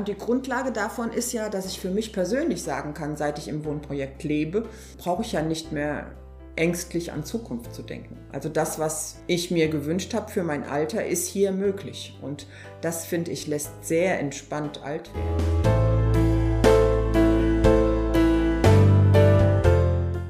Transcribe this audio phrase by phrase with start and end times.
[0.00, 3.48] Und die Grundlage davon ist ja, dass ich für mich persönlich sagen kann, seit ich
[3.48, 4.66] im Wohnprojekt lebe,
[4.96, 6.12] brauche ich ja nicht mehr
[6.56, 8.16] ängstlich an Zukunft zu denken.
[8.32, 12.18] Also das, was ich mir gewünscht habe für mein Alter, ist hier möglich.
[12.22, 12.46] Und
[12.80, 15.36] das, finde ich, lässt sehr entspannt alt werden.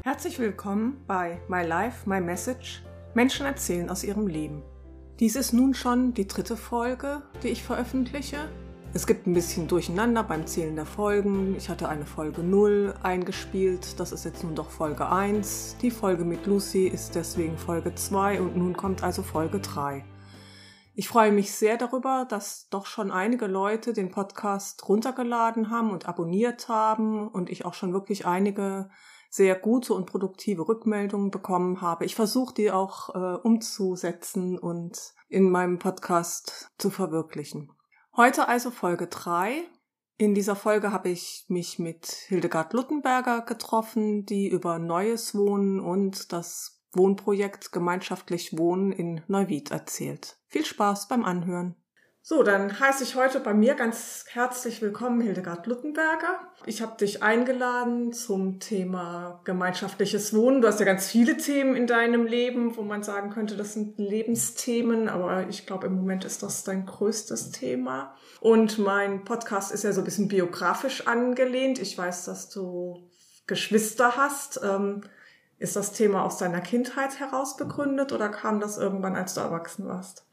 [0.03, 2.83] Herzlich willkommen bei My Life, My Message.
[3.15, 4.65] Menschen erzählen aus ihrem Leben.
[5.21, 8.49] Dies ist nun schon die dritte Folge, die ich veröffentliche.
[8.93, 11.55] Es gibt ein bisschen Durcheinander beim Zählen der Folgen.
[11.55, 15.77] Ich hatte eine Folge 0 eingespielt, das ist jetzt nun doch Folge 1.
[15.81, 20.05] Die Folge mit Lucy ist deswegen Folge 2 und nun kommt also Folge 3.
[20.95, 26.09] Ich freue mich sehr darüber, dass doch schon einige Leute den Podcast runtergeladen haben und
[26.09, 28.91] abonniert haben und ich auch schon wirklich einige
[29.31, 32.05] sehr gute und produktive Rückmeldungen bekommen habe.
[32.05, 37.71] Ich versuche die auch äh, umzusetzen und in meinem Podcast zu verwirklichen.
[38.17, 39.63] Heute also Folge 3.
[40.19, 46.33] In dieser Folge habe ich mich mit Hildegard Luttenberger getroffen, die über neues Wohnen und
[46.33, 50.39] das Wohnprojekt Gemeinschaftlich Wohnen in Neuwied erzählt.
[50.49, 51.77] Viel Spaß beim Anhören.
[52.23, 56.39] So, dann heiße ich heute bei mir ganz herzlich willkommen Hildegard Luttenberger.
[56.67, 60.61] Ich habe dich eingeladen zum Thema gemeinschaftliches Wohnen.
[60.61, 63.97] Du hast ja ganz viele Themen in deinem Leben, wo man sagen könnte, das sind
[63.99, 68.15] Lebensthemen, aber ich glaube, im Moment ist das dein größtes Thema.
[68.41, 71.79] Und mein Podcast ist ja so ein bisschen biografisch angelehnt.
[71.79, 73.09] Ich weiß, dass du
[73.47, 74.61] Geschwister hast.
[74.63, 75.01] Ähm,
[75.59, 79.89] ist das Thema aus deiner Kindheit heraus begründet oder kam das irgendwann, als du erwachsen
[79.89, 80.27] warst?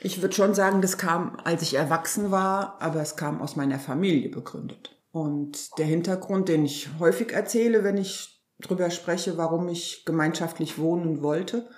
[0.00, 3.78] Ich würde schon sagen, das kam, als ich erwachsen war, aber es kam aus meiner
[3.78, 4.96] Familie begründet.
[5.10, 11.22] Und der Hintergrund, den ich häufig erzähle, wenn ich drüber spreche, warum ich gemeinschaftlich wohnen
[11.22, 11.68] wollte,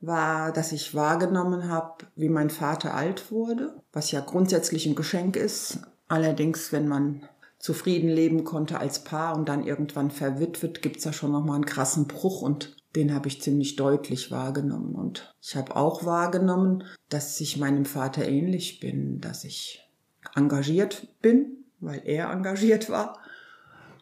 [0.00, 5.36] war, dass ich wahrgenommen habe, wie mein Vater alt wurde, was ja grundsätzlich ein Geschenk
[5.36, 5.80] ist.
[6.08, 7.22] Allerdings, wenn man
[7.58, 12.06] zufrieden leben konnte als Paar und dann irgendwann verwitwet, gibt's ja schon nochmal einen krassen
[12.06, 14.94] Bruch und den habe ich ziemlich deutlich wahrgenommen.
[14.94, 19.88] Und ich habe auch wahrgenommen, dass ich meinem Vater ähnlich bin, dass ich
[20.34, 23.18] engagiert bin, weil er engagiert war,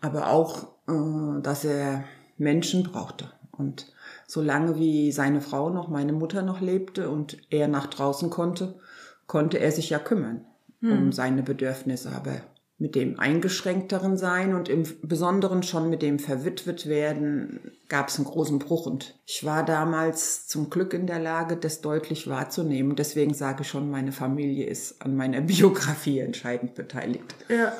[0.01, 2.05] aber auch, äh, dass er
[2.37, 3.33] Menschen brauchte.
[3.53, 3.93] Und
[4.27, 8.79] solange wie seine Frau noch, meine Mutter noch lebte und er nach draußen konnte,
[9.27, 10.45] konnte er sich ja kümmern
[10.81, 10.93] hm.
[10.93, 12.11] um seine Bedürfnisse.
[12.13, 12.41] Aber
[12.79, 18.27] mit dem eingeschränkteren Sein und im Besonderen schon mit dem verwitwet werden gab es einen
[18.27, 22.95] großen Bruch und ich war damals zum Glück in der Lage, das deutlich wahrzunehmen.
[22.95, 27.35] Deswegen sage ich schon, meine Familie ist an meiner Biografie entscheidend beteiligt.
[27.49, 27.73] Ja.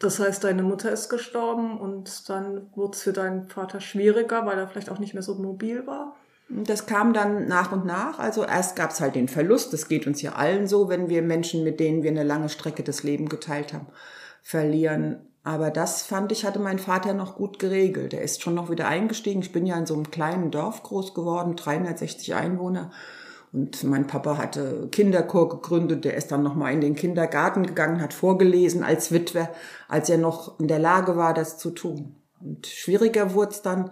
[0.00, 4.58] Das heißt, deine Mutter ist gestorben und dann wurde es für deinen Vater schwieriger, weil
[4.58, 6.14] er vielleicht auch nicht mehr so mobil war?
[6.48, 8.18] Das kam dann nach und nach.
[8.18, 9.72] Also erst gab es halt den Verlust.
[9.72, 12.82] Das geht uns ja allen so, wenn wir Menschen, mit denen wir eine lange Strecke
[12.82, 13.86] des Lebens geteilt haben,
[14.42, 15.26] verlieren.
[15.42, 18.14] Aber das fand ich, hatte mein Vater noch gut geregelt.
[18.14, 19.40] Er ist schon noch wieder eingestiegen.
[19.40, 22.90] Ich bin ja in so einem kleinen Dorf groß geworden, 360 Einwohner.
[23.52, 26.04] Und mein Papa hatte Kinderchor gegründet.
[26.04, 29.50] Der ist dann nochmal in den Kindergarten gegangen, hat vorgelesen als Witwer,
[29.86, 32.16] als er noch in der Lage war, das zu tun.
[32.40, 33.90] Und schwieriger wurde es dann,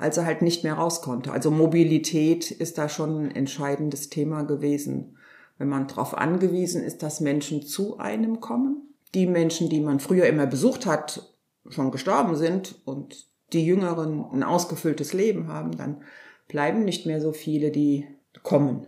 [0.00, 1.30] als er halt nicht mehr raus konnte.
[1.30, 5.18] Also Mobilität ist da schon ein entscheidendes Thema gewesen.
[5.58, 10.26] Wenn man darauf angewiesen ist, dass Menschen zu einem kommen, die Menschen, die man früher
[10.26, 11.34] immer besucht hat,
[11.68, 16.02] schon gestorben sind und die Jüngeren ein ausgefülltes Leben haben, dann
[16.48, 18.06] bleiben nicht mehr so viele, die
[18.42, 18.86] kommen.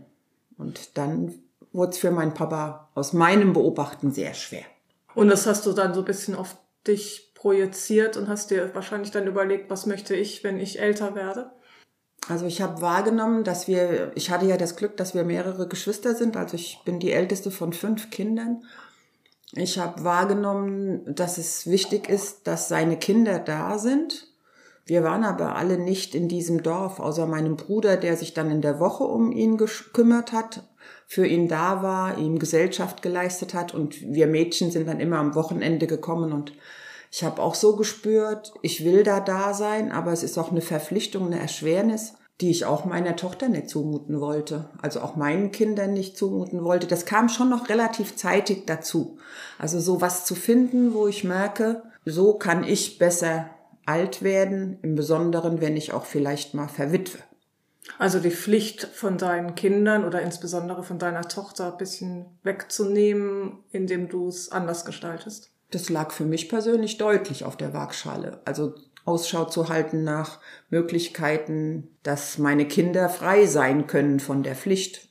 [0.57, 1.35] Und dann
[1.73, 4.65] wurde es für meinen Papa aus meinem Beobachten sehr schwer.
[5.15, 6.57] Und das hast du dann so ein bisschen auf
[6.87, 11.51] dich projiziert und hast dir wahrscheinlich dann überlegt, was möchte ich, wenn ich älter werde?
[12.29, 16.15] Also ich habe wahrgenommen, dass wir, ich hatte ja das Glück, dass wir mehrere Geschwister
[16.15, 16.37] sind.
[16.37, 18.63] Also ich bin die älteste von fünf Kindern.
[19.55, 24.29] Ich habe wahrgenommen, dass es wichtig ist, dass seine Kinder da sind.
[24.87, 28.63] Wir waren aber alle nicht in diesem Dorf, außer meinem Bruder, der sich dann in
[28.63, 30.63] der Woche um ihn gekümmert hat,
[31.09, 35.35] für ihn da war, ihm Gesellschaft geleistet hat und wir Mädchen sind dann immer am
[35.35, 36.53] Wochenende gekommen und
[37.15, 40.63] ich habe auch so gespürt, ich will da da sein, aber es ist auch eine
[40.63, 45.93] Verpflichtung, eine Erschwernis, die ich auch meiner Tochter nicht zumuten wollte, also auch meinen Kindern
[45.93, 46.87] nicht zumuten wollte.
[46.87, 49.19] Das kam schon noch relativ zeitig dazu.
[49.59, 53.51] Also so was zu finden, wo ich merke, so kann ich besser
[53.85, 57.19] alt werden, im Besonderen, wenn ich auch vielleicht mal verwitwe.
[57.99, 64.09] Also die Pflicht von deinen Kindern oder insbesondere von deiner Tochter ein bisschen wegzunehmen, indem
[64.09, 68.41] du es anders gestaltest das lag für mich persönlich deutlich auf der Waagschale.
[68.45, 68.75] Also
[69.05, 70.39] Ausschau zu halten nach
[70.71, 75.09] Möglichkeiten, dass meine Kinder frei sein können von der Pflicht.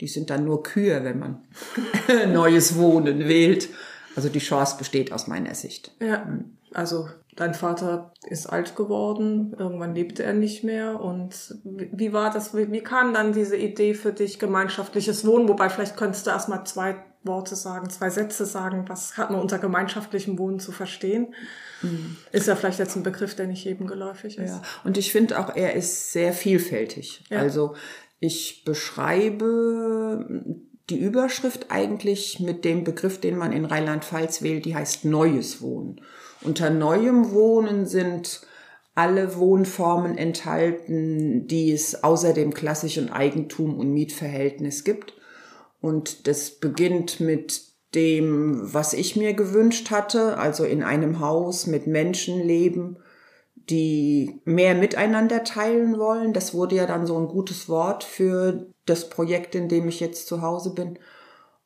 [0.00, 1.44] Die sind dann nur Kühe, wenn man
[2.32, 3.68] neues Wohnen wählt.
[4.14, 5.94] Also die Chance besteht aus meiner Sicht.
[6.00, 6.26] Ja,
[6.72, 11.00] also dein Vater ist alt geworden, irgendwann lebte er nicht mehr.
[11.00, 15.48] Und wie war das, wie, kam dann diese Idee für dich, gemeinschaftliches Wohnen?
[15.48, 19.58] Wobei vielleicht könntest du erstmal zwei Worte sagen, zwei Sätze sagen, was hat man unter
[19.58, 21.34] gemeinschaftlichem Wohnen zu verstehen?
[21.82, 22.16] Mhm.
[22.32, 24.50] Ist ja vielleicht jetzt ein Begriff, der nicht jedem geläufig ist.
[24.50, 24.62] Ja.
[24.84, 27.24] Und ich finde auch, er ist sehr vielfältig.
[27.30, 27.40] Ja.
[27.40, 27.74] Also
[28.20, 30.26] ich beschreibe
[30.88, 36.00] die Überschrift eigentlich mit dem Begriff, den man in Rheinland-Pfalz wählt, die heißt neues Wohnen.
[36.42, 38.42] Unter neuem Wohnen sind
[38.94, 45.12] alle Wohnformen enthalten, die es außer dem klassischen Eigentum und Mietverhältnis gibt.
[45.86, 47.62] Und das beginnt mit
[47.94, 52.96] dem, was ich mir gewünscht hatte, also in einem Haus mit Menschen leben,
[53.54, 56.32] die mehr miteinander teilen wollen.
[56.32, 60.26] Das wurde ja dann so ein gutes Wort für das Projekt, in dem ich jetzt
[60.26, 60.98] zu Hause bin.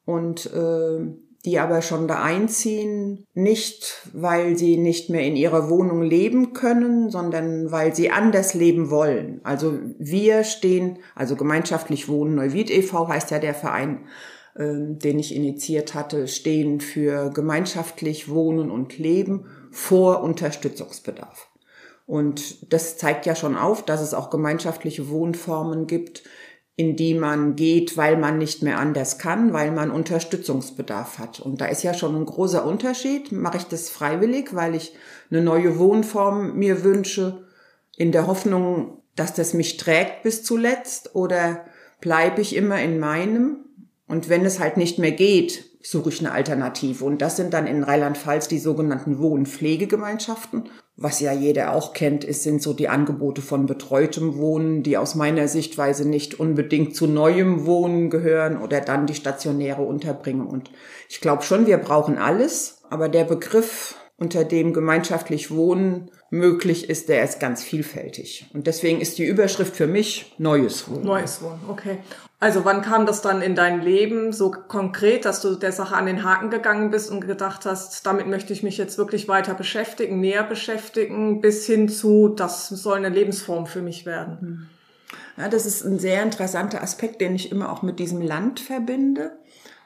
[0.04, 1.00] Und äh,
[1.44, 7.10] die aber schon da einziehen, nicht weil sie nicht mehr in ihrer Wohnung leben können,
[7.10, 9.40] sondern weil sie anders leben wollen.
[9.42, 13.08] Also wir stehen, also gemeinschaftlich Wohnen Neuwied e.V.
[13.08, 14.06] heißt ja der Verein,
[14.54, 21.48] äh, den ich initiiert hatte, stehen für gemeinschaftlich Wohnen und Leben vor Unterstützungsbedarf.
[22.06, 26.24] Und das zeigt ja schon auf, dass es auch gemeinschaftliche Wohnformen gibt,
[26.80, 31.38] in die man geht, weil man nicht mehr anders kann, weil man Unterstützungsbedarf hat.
[31.38, 33.32] Und da ist ja schon ein großer Unterschied.
[33.32, 34.94] Mache ich das freiwillig, weil ich
[35.30, 37.44] eine neue Wohnform mir wünsche,
[37.98, 41.66] in der Hoffnung, dass das mich trägt bis zuletzt, oder
[42.00, 43.56] bleibe ich immer in meinem?
[44.06, 47.04] Und wenn es halt nicht mehr geht, suche ich eine Alternative.
[47.04, 50.70] Und das sind dann in Rheinland-Pfalz die sogenannten Wohn-Pflegegemeinschaften.
[51.02, 55.14] Was ja jeder auch kennt, ist, sind so die Angebote von betreutem Wohnen, die aus
[55.14, 60.46] meiner Sichtweise nicht unbedingt zu neuem Wohnen gehören oder dann die stationäre Unterbringung.
[60.48, 60.70] Und
[61.08, 62.82] ich glaube schon, wir brauchen alles.
[62.90, 68.50] Aber der Begriff, unter dem gemeinschaftlich Wohnen möglich ist, der ist ganz vielfältig.
[68.52, 71.04] Und deswegen ist die Überschrift für mich Neues Wohnen.
[71.04, 71.96] Neues Wohnen, okay.
[72.42, 76.06] Also wann kam das dann in dein Leben so konkret, dass du der Sache an
[76.06, 80.20] den Haken gegangen bist und gedacht hast, damit möchte ich mich jetzt wirklich weiter beschäftigen,
[80.20, 84.38] näher beschäftigen, bis hin zu, das soll eine Lebensform für mich werden?
[84.40, 84.66] Hm.
[85.36, 89.32] Ja, das ist ein sehr interessanter Aspekt, den ich immer auch mit diesem Land verbinde.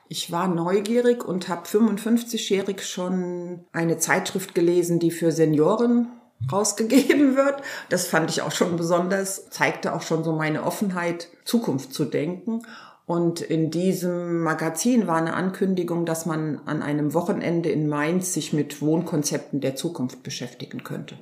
[0.09, 6.09] Ich war neugierig und habe 55-jährig schon eine Zeitschrift gelesen, die für Senioren
[6.50, 7.62] rausgegeben wird.
[7.88, 12.62] Das fand ich auch schon besonders, zeigte auch schon so meine Offenheit, Zukunft zu denken.
[13.06, 18.52] Und in diesem Magazin war eine Ankündigung, dass man an einem Wochenende in Mainz sich
[18.52, 21.19] mit Wohnkonzepten der Zukunft beschäftigen könnte.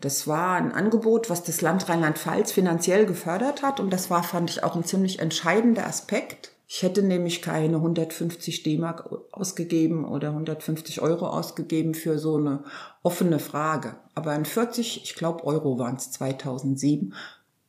[0.00, 3.80] Das war ein Angebot, was das Land Rheinland-Pfalz finanziell gefördert hat.
[3.80, 6.52] Und das war, fand ich, auch ein ziemlich entscheidender Aspekt.
[6.72, 12.62] Ich hätte nämlich keine 150 D-Mark ausgegeben oder 150 Euro ausgegeben für so eine
[13.02, 13.96] offene Frage.
[14.14, 17.12] Aber ein 40, ich glaube Euro waren es 2007,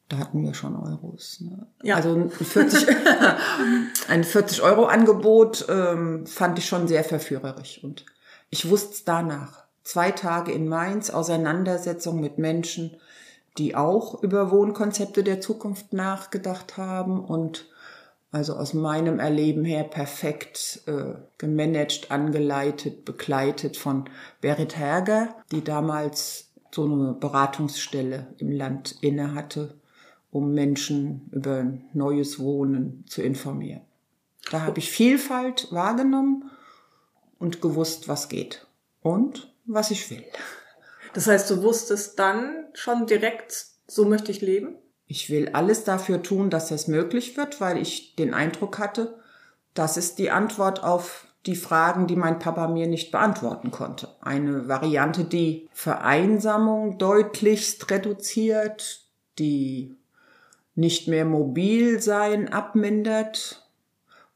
[0.07, 1.41] da hatten wir schon Euros.
[1.41, 1.65] Ne?
[1.81, 1.95] Ja.
[1.95, 2.87] Also ein 40,
[4.07, 8.05] ein 40 Euro Angebot ähm, fand ich schon sehr verführerisch und
[8.51, 9.63] ich wusste es danach.
[9.83, 12.97] Zwei Tage in Mainz, Auseinandersetzung mit Menschen,
[13.57, 17.65] die auch über Wohnkonzepte der Zukunft nachgedacht haben und
[18.31, 24.09] also aus meinem Erleben her perfekt äh, gemanagt, angeleitet, begleitet von
[24.39, 29.75] Berit Herger, die damals so eine Beratungsstelle im Land inne hatte,
[30.31, 33.81] um Menschen über neues Wohnen zu informieren.
[34.49, 36.49] Da habe ich Vielfalt wahrgenommen
[37.37, 38.65] und gewusst, was geht
[39.01, 40.23] und was ich will.
[41.13, 44.77] Das heißt, du wusstest dann schon direkt, so möchte ich leben?
[45.11, 49.19] Ich will alles dafür tun, dass das möglich wird, weil ich den Eindruck hatte,
[49.73, 54.07] das ist die Antwort auf die Fragen, die mein Papa mir nicht beantworten konnte.
[54.21, 59.01] Eine Variante, die Vereinsamung deutlichst reduziert,
[59.37, 59.97] die
[60.75, 63.69] nicht mehr mobil sein abmindert,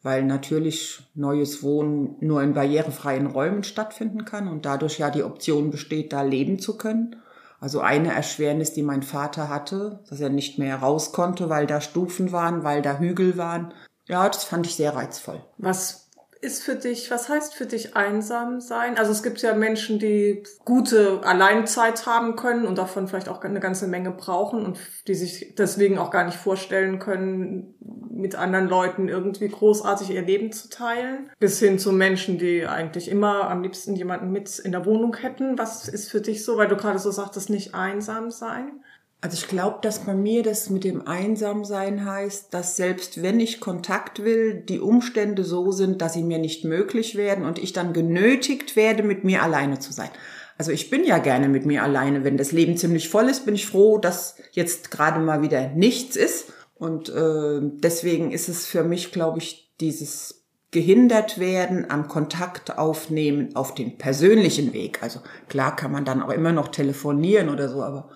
[0.03, 5.71] weil natürlich neues Wohnen nur in barrierefreien Räumen stattfinden kann und dadurch ja die Option
[5.71, 7.15] besteht, da leben zu können.
[7.59, 11.81] Also eine Erschwernis, die mein Vater hatte, dass er nicht mehr raus konnte, weil da
[11.81, 13.73] Stufen waren, weil da Hügel waren.
[14.07, 15.43] Ja, das fand ich sehr reizvoll.
[15.57, 16.04] Was
[16.45, 18.97] ist für dich, was heißt für dich einsam sein?
[18.97, 23.59] Also es gibt ja Menschen, die gute Alleinzeit haben können und davon vielleicht auch eine
[23.59, 27.73] ganze Menge brauchen und die sich deswegen auch gar nicht vorstellen können,
[28.11, 31.29] mit anderen Leuten irgendwie großartig ihr Leben zu teilen.
[31.39, 35.57] Bis hin zu Menschen, die eigentlich immer am liebsten jemanden mit in der Wohnung hätten.
[35.57, 38.83] Was ist für dich so, weil du gerade so sagtest, nicht einsam sein?
[39.25, 43.59] Also ich glaube, dass bei mir das mit dem Einsamsein heißt, dass selbst wenn ich
[43.59, 47.91] Kontakt will, die Umstände so sind, dass sie mir nicht möglich werden und ich dann
[47.91, 50.11] genötigt werde, mit mir alleine zu sein.
[50.59, 52.23] Also ich bin ja gerne mit mir alleine.
[52.23, 56.15] Wenn das Leben ziemlich voll ist, bin ich froh, dass jetzt gerade mal wieder nichts
[56.15, 56.53] ist.
[56.75, 63.55] Und äh, deswegen ist es für mich, glaube ich, dieses gehindert werden am Kontakt aufnehmen
[63.55, 65.01] auf den persönlichen Weg.
[65.01, 68.11] Also klar kann man dann auch immer noch telefonieren oder so, aber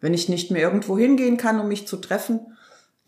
[0.00, 2.40] wenn ich nicht mehr irgendwo hingehen kann, um mich zu treffen,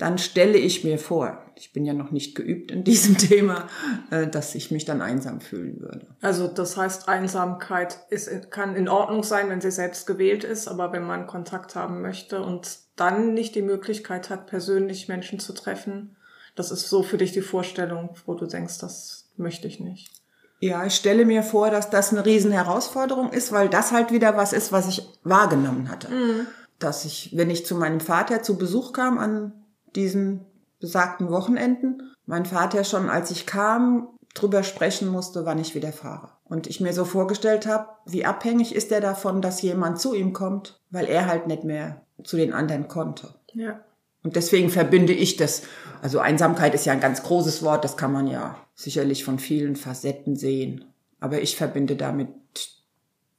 [0.03, 3.69] dann stelle ich mir vor, ich bin ja noch nicht geübt in diesem Thema,
[4.11, 6.07] äh, dass ich mich dann einsam fühlen würde.
[6.21, 10.93] Also das heißt, Einsamkeit ist, kann in Ordnung sein, wenn sie selbst gewählt ist, aber
[10.93, 16.17] wenn man Kontakt haben möchte und dann nicht die Möglichkeit hat, persönlich Menschen zu treffen,
[16.57, 20.11] das ist so für dich die Vorstellung, wo du denkst, das möchte ich nicht.
[20.59, 24.37] Ja, ich stelle mir vor, dass das eine riesen Herausforderung ist, weil das halt wieder
[24.37, 26.09] was ist, was ich wahrgenommen hatte.
[26.09, 26.47] Mhm
[26.83, 29.53] dass ich, wenn ich zu meinem Vater zu Besuch kam an
[29.95, 30.47] diesen
[30.81, 36.31] besagten Wochenenden, mein Vater schon, als ich kam, drüber sprechen musste, wann ich wieder fahre.
[36.45, 40.33] Und ich mir so vorgestellt habe, wie abhängig ist er davon, dass jemand zu ihm
[40.33, 43.35] kommt, weil er halt nicht mehr zu den anderen konnte.
[43.53, 43.81] Ja.
[44.23, 45.62] Und deswegen verbinde ich das.
[46.01, 49.77] Also Einsamkeit ist ja ein ganz großes Wort, das kann man ja sicherlich von vielen
[49.77, 50.85] Facetten sehen.
[51.21, 52.29] Aber ich verbinde damit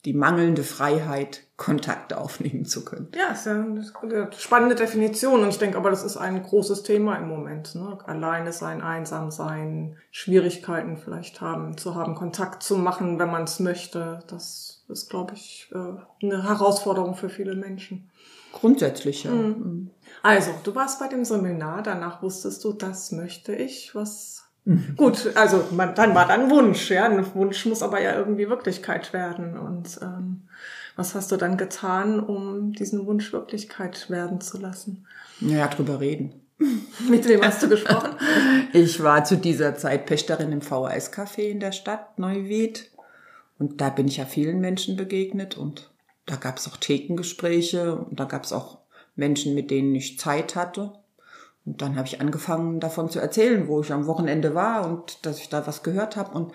[0.06, 3.10] die mangelnde Freiheit, Kontakt aufnehmen zu können.
[3.16, 7.16] Ja, ist ja eine spannende Definition und ich denke aber, das ist ein großes Thema
[7.16, 7.76] im Moment.
[7.76, 7.98] Ne?
[8.06, 13.60] Alleine sein, einsam sein, Schwierigkeiten vielleicht haben, zu haben, Kontakt zu machen, wenn man es
[13.60, 14.20] möchte.
[14.28, 18.10] Das ist, glaube ich, äh, eine Herausforderung für viele Menschen.
[18.52, 19.32] Grundsätzlich, ja.
[19.32, 19.48] Mhm.
[19.48, 19.90] mhm.
[20.22, 23.96] Also, du warst bei dem Seminar, danach wusstest du, das möchte ich.
[23.96, 24.43] Was.
[24.96, 27.06] Gut, also man, dann war dann Wunsch, ja.
[27.06, 29.58] Ein Wunsch muss aber ja irgendwie Wirklichkeit werden.
[29.58, 30.44] Und ähm,
[30.96, 35.06] was hast du dann getan, um diesen Wunsch Wirklichkeit werden zu lassen?
[35.42, 36.34] Naja, drüber reden.
[37.10, 38.12] Mit wem hast du gesprochen?
[38.74, 42.90] Ich war zu dieser Zeit Pächterin im VHS-Café in der Stadt Neuwied.
[43.60, 45.92] Und da bin ich ja vielen Menschen begegnet und
[46.26, 48.80] da gab es auch Thekengespräche und da gab es auch
[49.16, 50.94] Menschen, mit denen ich Zeit hatte.
[51.66, 55.40] Und dann habe ich angefangen davon zu erzählen, wo ich am Wochenende war und dass
[55.40, 56.38] ich da was gehört habe.
[56.38, 56.52] Und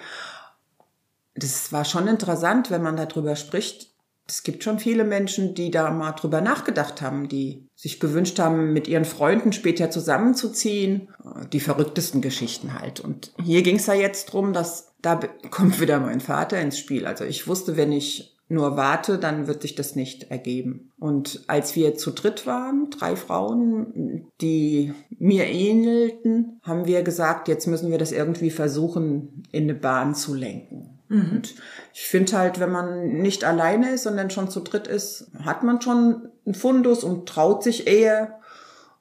[1.35, 3.93] das war schon interessant, wenn man darüber spricht.
[4.27, 8.75] Es gibt schon viele Menschen, die da mal drüber nachgedacht haben, die sich gewünscht haben,
[8.75, 11.09] mit ihren Freunden später zusammenzuziehen.
[11.53, 13.01] Die verrücktesten Geschichten halt.
[13.01, 15.17] Und hier ging es ja jetzt drum, dass da
[15.51, 17.07] kommt wieder mein Vater ins Spiel.
[17.07, 20.91] Also ich wusste, wenn ich nur warte, dann wird sich das nicht ergeben.
[20.99, 27.67] Und als wir zu dritt waren, drei Frauen, die mir ähnelten, haben wir gesagt, jetzt
[27.67, 30.99] müssen wir das irgendwie versuchen, in eine Bahn zu lenken.
[31.09, 31.31] Mhm.
[31.33, 31.55] Und
[31.93, 35.83] ich finde halt, wenn man nicht alleine ist, sondern schon zu dritt ist, hat man
[35.83, 38.41] schon einen Fundus und traut sich eher.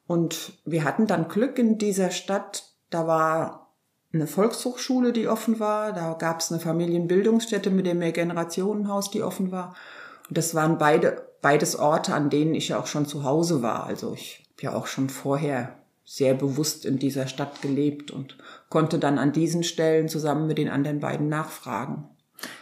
[0.06, 2.64] Und wir hatten dann Glück in dieser Stadt.
[2.90, 3.67] Da war
[4.12, 5.92] eine Volkshochschule, die offen war.
[5.92, 9.74] Da gab es eine Familienbildungsstätte mit dem Mehrgenerationenhaus, die offen war.
[10.28, 13.84] Und das waren beide, beides Orte, an denen ich ja auch schon zu Hause war.
[13.84, 15.74] Also ich habe ja auch schon vorher
[16.04, 18.38] sehr bewusst in dieser Stadt gelebt und
[18.70, 22.08] konnte dann an diesen Stellen zusammen mit den anderen beiden nachfragen.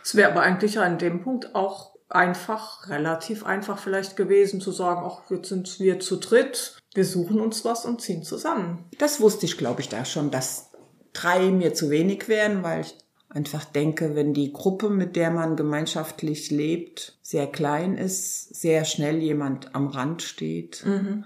[0.03, 5.03] Es wäre aber eigentlich an dem Punkt auch einfach, relativ einfach vielleicht gewesen zu sagen,
[5.05, 8.85] ach, jetzt sind wir zu dritt, wir suchen uns was und ziehen zusammen.
[8.99, 10.71] Das wusste ich, glaube ich, da schon, dass
[11.17, 12.95] drei mir zu wenig wären, weil ich
[13.29, 19.19] einfach denke, wenn die Gruppe, mit der man gemeinschaftlich lebt, sehr klein ist, sehr schnell
[19.19, 21.25] jemand am Rand steht, mhm.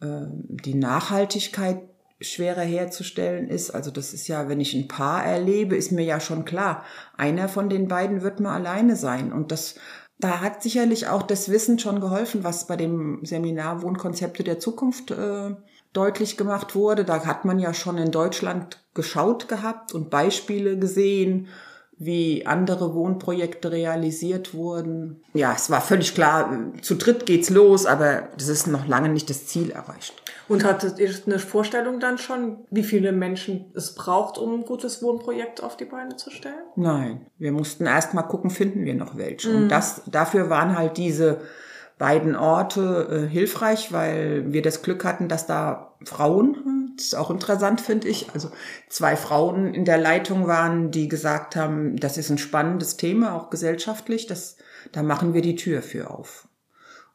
[0.00, 1.80] Ähm, die Nachhaltigkeit
[2.20, 3.70] schwerer herzustellen ist.
[3.70, 6.84] Also das ist ja, wenn ich ein Paar erlebe, ist mir ja schon klar,
[7.16, 9.32] einer von den beiden wird mal alleine sein.
[9.32, 9.74] Und das,
[10.18, 15.10] da hat sicherlich auch das Wissen schon geholfen, was bei dem Seminar Wohnkonzepte der Zukunft
[15.10, 15.56] äh,
[15.92, 17.04] deutlich gemacht wurde.
[17.04, 21.48] Da hat man ja schon in Deutschland geschaut gehabt und Beispiele gesehen,
[21.98, 25.20] wie andere Wohnprojekte realisiert wurden.
[25.34, 29.28] Ja, es war völlig klar, zu dritt geht's los, aber das ist noch lange nicht
[29.28, 30.14] das Ziel erreicht.
[30.48, 35.02] Und hattet ihr eine Vorstellung dann schon, wie viele Menschen es braucht, um ein gutes
[35.02, 36.54] Wohnprojekt auf die Beine zu stellen?
[36.76, 39.50] Nein, wir mussten erst mal gucken, finden wir noch welche.
[39.50, 39.56] Mhm.
[39.56, 41.40] Und das, dafür waren halt diese
[41.98, 47.30] beiden Orte äh, hilfreich, weil wir das Glück hatten, dass da Frauen, das ist auch
[47.30, 48.50] interessant, finde ich, also
[48.88, 53.50] zwei Frauen in der Leitung waren, die gesagt haben, das ist ein spannendes Thema, auch
[53.50, 54.56] gesellschaftlich, das,
[54.92, 56.48] da machen wir die Tür für auf.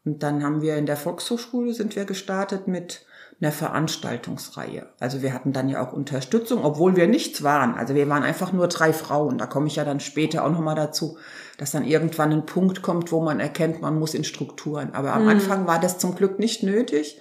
[0.05, 3.05] Und dann haben wir in der Volkshochschule sind wir gestartet mit
[3.39, 4.87] einer Veranstaltungsreihe.
[4.99, 7.75] Also wir hatten dann ja auch Unterstützung, obwohl wir nichts waren.
[7.75, 9.37] Also wir waren einfach nur drei Frauen.
[9.37, 11.17] Da komme ich ja dann später auch nochmal dazu,
[11.57, 14.93] dass dann irgendwann ein Punkt kommt, wo man erkennt, man muss in Strukturen.
[14.93, 15.29] Aber am mhm.
[15.29, 17.19] Anfang war das zum Glück nicht nötig.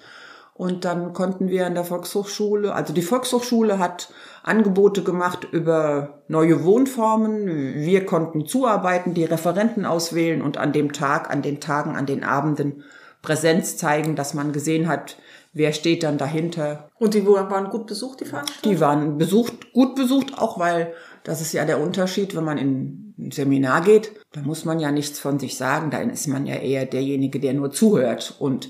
[0.55, 4.13] Und dann konnten wir an der Volkshochschule, also die Volkshochschule hat
[4.43, 7.75] Angebote gemacht über neue Wohnformen.
[7.77, 12.23] Wir konnten zuarbeiten, die Referenten auswählen und an dem Tag, an den Tagen, an den
[12.23, 12.85] Abenden
[13.23, 15.17] Präsenz zeigen, dass man gesehen hat,
[15.53, 16.91] wer steht dann dahinter.
[16.99, 18.75] Und die waren gut besucht, die Veranstaltungen?
[18.75, 20.93] Die waren besucht, gut besucht, auch weil
[21.25, 24.91] das ist ja der Unterschied, wenn man in ein Seminar geht, da muss man ja
[24.91, 28.35] nichts von sich sagen, da ist man ja eher derjenige, der nur zuhört.
[28.39, 28.69] Und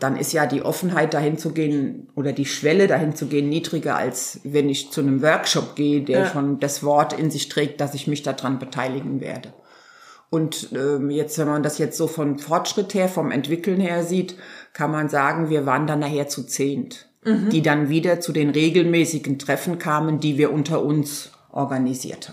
[0.00, 3.96] dann ist ja die Offenheit dahin zu gehen oder die Schwelle dahin zu gehen niedriger,
[3.96, 6.26] als wenn ich zu einem Workshop gehe, der ja.
[6.26, 9.54] schon das Wort in sich trägt, dass ich mich daran beteiligen werde.
[10.34, 14.36] Und ähm, jetzt, wenn man das jetzt so von Fortschritt her, vom Entwickeln her sieht,
[14.72, 17.50] kann man sagen, wir waren dann nachher zu zehnt, mhm.
[17.50, 22.32] die dann wieder zu den regelmäßigen Treffen kamen, die wir unter uns organisierte.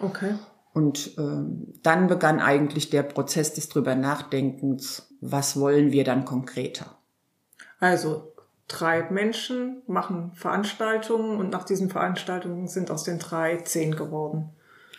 [0.00, 0.36] Okay.
[0.72, 6.96] Und ähm, dann begann eigentlich der Prozess des drüber Nachdenkens, was wollen wir dann konkreter?
[7.78, 8.32] Also
[8.68, 14.54] drei Menschen machen Veranstaltungen und nach diesen Veranstaltungen sind aus den drei zehn geworden.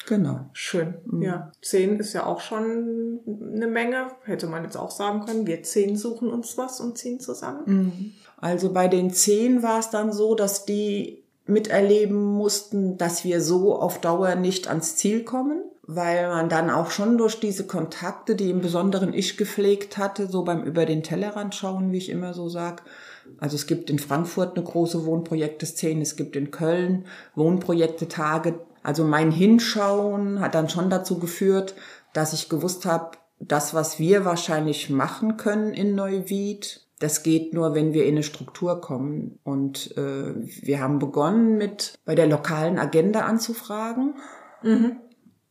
[0.07, 0.49] Genau.
[0.53, 0.95] Schön.
[1.05, 1.21] Mhm.
[1.21, 1.51] Ja.
[1.61, 3.19] Zehn ist ja auch schon
[3.53, 4.07] eine Menge.
[4.23, 7.61] Hätte man jetzt auch sagen können, wir zehn suchen uns was und ziehen zusammen.
[7.65, 8.11] Mhm.
[8.37, 13.75] Also bei den zehn war es dann so, dass die miterleben mussten, dass wir so
[13.75, 18.49] auf Dauer nicht ans Ziel kommen, weil man dann auch schon durch diese Kontakte, die
[18.49, 22.49] im Besonderen ich gepflegt hatte, so beim über den Tellerrand schauen, wie ich immer so
[22.49, 22.83] sag.
[23.39, 28.59] Also es gibt in Frankfurt eine große Wohnprojekte-Szene, es gibt in Köln Wohnprojekte-Tage.
[28.85, 31.73] Also mein Hinschauen hat dann schon dazu geführt,
[32.13, 37.73] dass ich gewusst habe, das, was wir wahrscheinlich machen können in Neuwied, das geht nur,
[37.73, 39.39] wenn wir in eine Struktur kommen.
[39.43, 44.13] Und äh, wir haben begonnen mit bei der lokalen Agenda anzufragen.
[44.61, 44.97] Mhm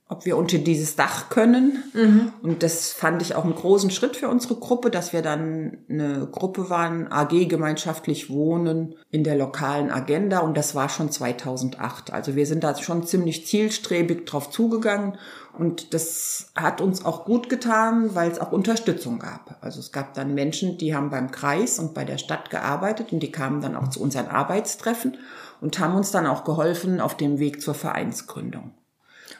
[0.07, 1.83] ob wir unter dieses Dach können.
[1.95, 2.33] Mhm.
[2.43, 6.29] Und das fand ich auch einen großen Schritt für unsere Gruppe, dass wir dann eine
[6.31, 10.40] Gruppe waren, AG gemeinschaftlich wohnen in der lokalen Agenda.
[10.40, 12.12] Und das war schon 2008.
[12.12, 15.17] Also wir sind da schon ziemlich zielstrebig drauf zugegangen.
[15.59, 19.57] Und das hat uns auch gut getan, weil es auch Unterstützung gab.
[19.62, 23.21] Also es gab dann Menschen, die haben beim Kreis und bei der Stadt gearbeitet und
[23.21, 25.17] die kamen dann auch zu unseren Arbeitstreffen
[25.62, 28.73] und haben uns dann auch geholfen auf dem Weg zur Vereinsgründung.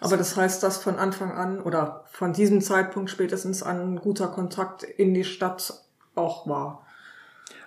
[0.05, 4.83] Aber das heißt, dass von Anfang an oder von diesem Zeitpunkt spätestens ein guter Kontakt
[4.83, 5.83] in die Stadt
[6.15, 6.84] auch war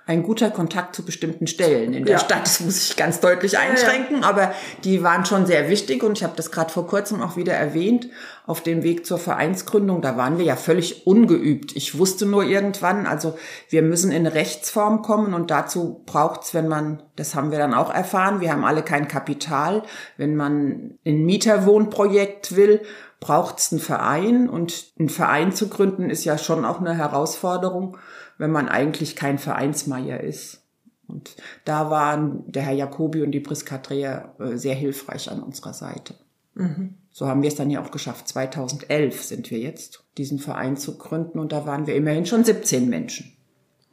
[0.08, 2.20] ein guter Kontakt zu bestimmten Stellen in der ja.
[2.20, 2.44] Stadt.
[2.44, 4.54] Das muss ich ganz deutlich einschränken, aber
[4.86, 8.08] die waren schon sehr wichtig und ich habe das gerade vor kurzem auch wieder erwähnt.
[8.46, 11.76] Auf dem Weg zur Vereinsgründung, da waren wir ja völlig ungeübt.
[11.76, 16.70] Ich wusste nur irgendwann, also wir müssen in eine Rechtsform kommen und dazu braucht's, wenn
[16.70, 19.84] man, das haben wir dann auch erfahren, wir haben alle kein Kapital.
[20.16, 22.82] Wenn man ein Mieterwohnprojekt will,
[23.20, 27.98] braucht's einen Verein und einen Verein zu gründen ist ja schon auch eine Herausforderung
[28.38, 30.64] wenn man eigentlich kein Vereinsmeier ist.
[31.08, 35.74] Und da waren der Herr Jacobi und die Priska Dreher äh, sehr hilfreich an unserer
[35.74, 36.16] Seite.
[36.54, 36.96] Mhm.
[37.12, 38.28] So haben wir es dann ja auch geschafft.
[38.28, 42.90] 2011 sind wir jetzt, diesen Verein zu gründen und da waren wir immerhin schon 17
[42.90, 43.34] Menschen.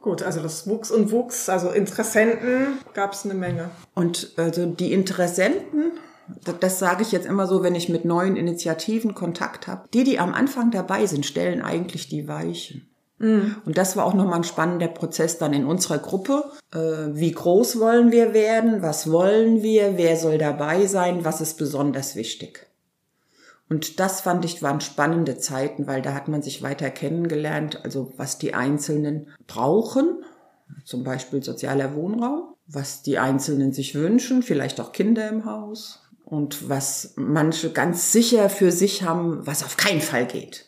[0.01, 3.71] Gut, also das wuchs und wuchs, also Interessenten gab es eine Menge.
[3.95, 5.93] Und also die Interessenten,
[6.43, 10.03] das, das sage ich jetzt immer so, wenn ich mit neuen Initiativen Kontakt habe, die,
[10.03, 12.87] die am Anfang dabei sind, stellen eigentlich die Weichen.
[13.17, 13.55] Mhm.
[13.65, 16.51] Und das war auch nochmal ein spannender Prozess dann in unserer Gruppe.
[16.73, 16.77] Äh,
[17.13, 18.81] wie groß wollen wir werden?
[18.81, 19.97] Was wollen wir?
[19.97, 21.23] Wer soll dabei sein?
[21.23, 22.67] Was ist besonders wichtig?
[23.69, 28.13] Und das fand ich waren spannende Zeiten, weil da hat man sich weiter kennengelernt, also
[28.15, 30.23] was die Einzelnen brauchen,
[30.83, 36.69] zum Beispiel sozialer Wohnraum, was die Einzelnen sich wünschen, vielleicht auch Kinder im Haus und
[36.69, 40.65] was manche ganz sicher für sich haben, was auf keinen Fall geht.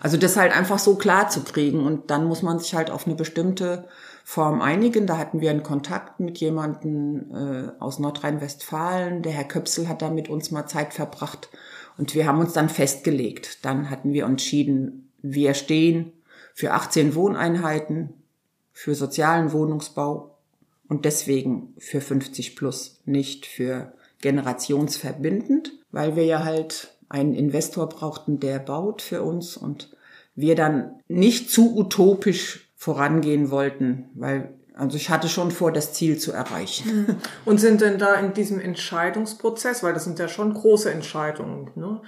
[0.00, 3.06] Also das halt einfach so klar zu kriegen und dann muss man sich halt auf
[3.06, 3.88] eine bestimmte
[4.24, 5.06] Form einigen.
[5.06, 9.22] Da hatten wir einen Kontakt mit jemandem äh, aus Nordrhein-Westfalen.
[9.22, 11.48] Der Herr Köpsel hat da mit uns mal Zeit verbracht
[11.96, 13.64] und wir haben uns dann festgelegt.
[13.64, 16.12] Dann hatten wir entschieden, wir stehen
[16.54, 18.14] für 18 Wohneinheiten,
[18.72, 20.36] für sozialen Wohnungsbau
[20.88, 28.40] und deswegen für 50 plus, nicht für generationsverbindend, weil wir ja halt einen Investor brauchten,
[28.40, 29.96] der baut für uns und
[30.34, 36.18] wir dann nicht zu utopisch vorangehen wollten, weil Also ich hatte schon vor, das Ziel
[36.18, 36.88] zu erreichen.
[36.88, 37.16] Mhm.
[37.44, 42.00] Und sind denn da in diesem Entscheidungsprozess, weil das sind ja schon große Entscheidungen, ne?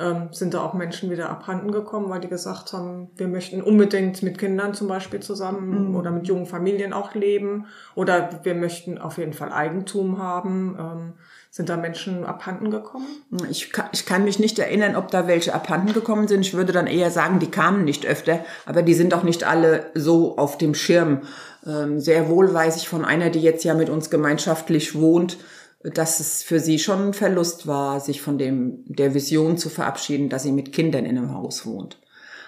[0.00, 4.24] ähm, sind da auch Menschen wieder abhanden gekommen, weil die gesagt haben, wir möchten unbedingt
[4.24, 5.94] mit Kindern zum Beispiel zusammen mhm.
[5.94, 10.76] oder mit jungen Familien auch leben oder wir möchten auf jeden Fall Eigentum haben.
[10.80, 11.12] Ähm,
[11.56, 13.06] sind da Menschen abhanden gekommen?
[13.48, 16.42] Ich kann, ich kann mich nicht erinnern, ob da welche abhanden gekommen sind.
[16.42, 19.86] Ich würde dann eher sagen, die kamen nicht öfter, aber die sind auch nicht alle
[19.94, 21.22] so auf dem Schirm.
[21.66, 25.38] Ähm, sehr wohl weiß ich von einer, die jetzt ja mit uns gemeinschaftlich wohnt,
[25.82, 30.28] dass es für sie schon ein Verlust war, sich von dem, der Vision zu verabschieden,
[30.28, 31.96] dass sie mit Kindern in einem Haus wohnt.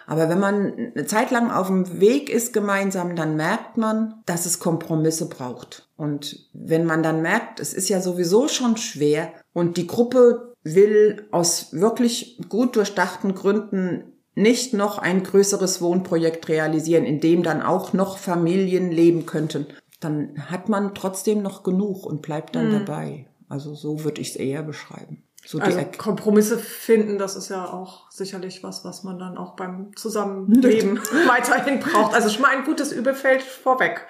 [0.08, 4.46] Aber wenn man eine Zeit lang auf dem Weg ist gemeinsam, dann merkt man, dass
[4.46, 5.90] es Kompromisse braucht.
[5.98, 11.28] Und wenn man dann merkt, es ist ja sowieso schon schwer und die Gruppe will
[11.30, 17.92] aus wirklich gut durchdachten Gründen nicht noch ein größeres Wohnprojekt realisieren, in dem dann auch
[17.92, 19.66] noch Familien leben könnten,
[20.00, 22.86] dann hat man trotzdem noch genug und bleibt dann mhm.
[22.86, 23.26] dabei.
[23.50, 25.27] Also so würde ich es eher beschreiben.
[25.50, 29.96] So also Kompromisse finden, das ist ja auch sicherlich was, was man dann auch beim
[29.96, 32.14] Zusammenleben weiterhin braucht.
[32.14, 34.06] Also schon mal ein gutes Übelfeld vorweg.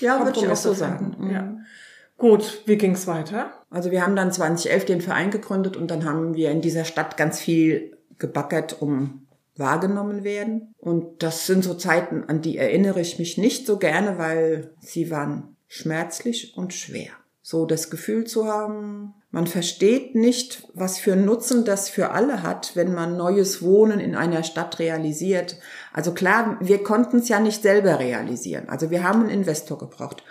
[0.00, 1.16] Ja, würde ich auch so sagen.
[1.18, 1.30] Mhm.
[1.30, 1.56] Ja.
[2.18, 3.50] Gut, wie ging's weiter?
[3.70, 7.16] Also wir haben dann 2011 den Verein gegründet und dann haben wir in dieser Stadt
[7.16, 10.74] ganz viel gebackert, um wahrgenommen werden.
[10.76, 15.10] Und das sind so Zeiten, an die erinnere ich mich nicht so gerne, weil sie
[15.10, 17.12] waren schmerzlich und schwer.
[17.40, 22.76] So das Gefühl zu haben, man versteht nicht, was für Nutzen das für alle hat,
[22.76, 25.58] wenn man neues Wohnen in einer Stadt realisiert.
[25.92, 28.68] Also klar, wir konnten es ja nicht selber realisieren.
[28.68, 30.22] Also wir haben einen Investor gebraucht.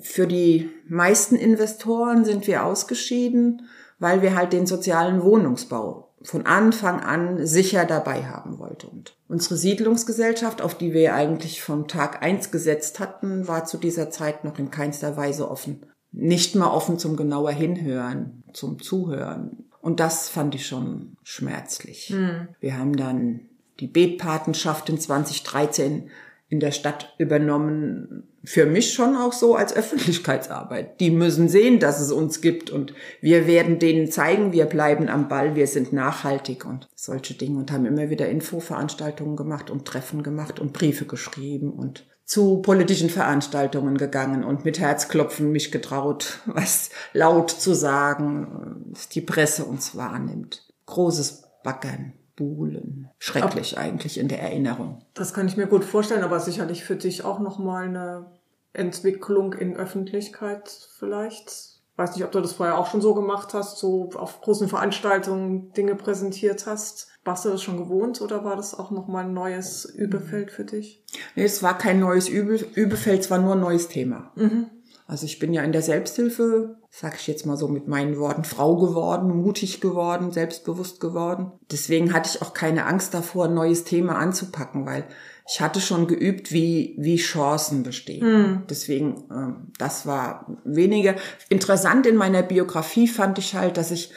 [0.00, 3.68] Für die meisten Investoren sind wir ausgeschieden,
[4.00, 8.88] weil wir halt den sozialen Wohnungsbau von Anfang an sicher dabei haben wollten.
[8.88, 14.10] Und unsere Siedlungsgesellschaft, auf die wir eigentlich vom Tag eins gesetzt hatten, war zu dieser
[14.10, 15.86] Zeit noch in keinster Weise offen
[16.18, 19.64] nicht mal offen zum genauer Hinhören, zum Zuhören.
[19.80, 22.10] Und das fand ich schon schmerzlich.
[22.10, 22.48] Mhm.
[22.60, 23.40] Wir haben dann
[23.78, 26.10] die Betpatenschaft in 2013
[26.48, 28.24] in der Stadt übernommen.
[28.42, 30.98] Für mich schon auch so als Öffentlichkeitsarbeit.
[30.98, 35.28] Die müssen sehen, dass es uns gibt und wir werden denen zeigen, wir bleiben am
[35.28, 40.24] Ball, wir sind nachhaltig und solche Dinge und haben immer wieder Infoveranstaltungen gemacht und Treffen
[40.24, 46.90] gemacht und Briefe geschrieben und zu politischen Veranstaltungen gegangen und mit Herzklopfen mich getraut, was
[47.14, 50.68] laut zu sagen, die Presse uns wahrnimmt.
[50.84, 53.08] Großes Backern, Buhlen.
[53.18, 55.00] Schrecklich aber eigentlich in der Erinnerung.
[55.14, 58.26] Das kann ich mir gut vorstellen, aber sicherlich für dich auch nochmal eine
[58.74, 61.80] Entwicklung in Öffentlichkeit vielleicht.
[61.96, 65.72] Weiß nicht, ob du das vorher auch schon so gemacht hast, so auf großen Veranstaltungen
[65.72, 67.08] Dinge präsentiert hast.
[67.28, 71.04] Warst du das schon gewohnt oder war das auch nochmal ein neues Übefeld für dich?
[71.36, 74.32] Nee, es war kein neues Übe Übefeld, es war nur ein neues Thema.
[74.34, 74.70] Mhm.
[75.06, 78.44] Also ich bin ja in der Selbsthilfe, sag ich jetzt mal so mit meinen Worten,
[78.44, 81.52] Frau geworden, mutig geworden, selbstbewusst geworden.
[81.70, 85.04] Deswegen hatte ich auch keine Angst davor, ein neues Thema anzupacken, weil
[85.50, 88.26] ich hatte schon geübt, wie, wie Chancen bestehen.
[88.26, 88.62] Mhm.
[88.68, 91.14] Deswegen, äh, das war weniger.
[91.48, 94.12] Interessant in meiner Biografie fand ich halt, dass ich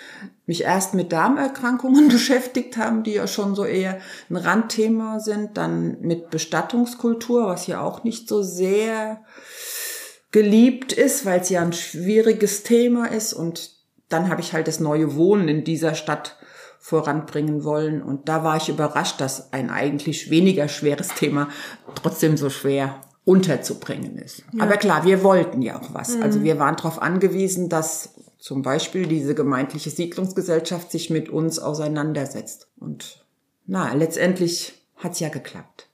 [0.46, 6.02] mich erst mit Darmerkrankungen beschäftigt haben, die ja schon so eher ein Randthema sind, dann
[6.02, 9.22] mit Bestattungskultur, was ja auch nicht so sehr
[10.32, 13.72] geliebt ist, weil es ja ein schwieriges Thema ist und
[14.10, 16.36] dann habe ich halt das neue Wohnen in dieser Stadt
[16.82, 21.48] voranbringen wollen und da war ich überrascht, dass ein eigentlich weniger schweres Thema
[21.96, 24.44] trotzdem so schwer unterzubringen ist.
[24.52, 24.64] Ja.
[24.64, 26.10] Aber klar, wir wollten ja auch was.
[26.10, 26.24] Also mhm.
[26.24, 32.68] Also wir waren darauf angewiesen, dass zum Beispiel diese gemeindliche Siedlungsgesellschaft sich mit uns auseinandersetzt.
[32.80, 33.24] Und
[33.68, 35.88] na, letztendlich hat's ja geklappt.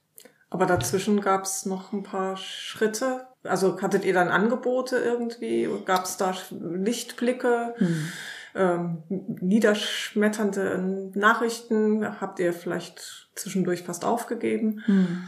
[0.48, 3.26] Aber dazwischen gab's noch ein paar Schritte.
[3.44, 5.68] Also hattet ihr dann Angebote irgendwie?
[5.84, 7.74] Gab's da Lichtblicke?
[7.76, 8.08] Hm.
[8.54, 12.20] Ähm, niederschmetternde Nachrichten?
[12.20, 14.82] Habt ihr vielleicht zwischendurch fast aufgegeben?
[14.86, 15.24] Hm.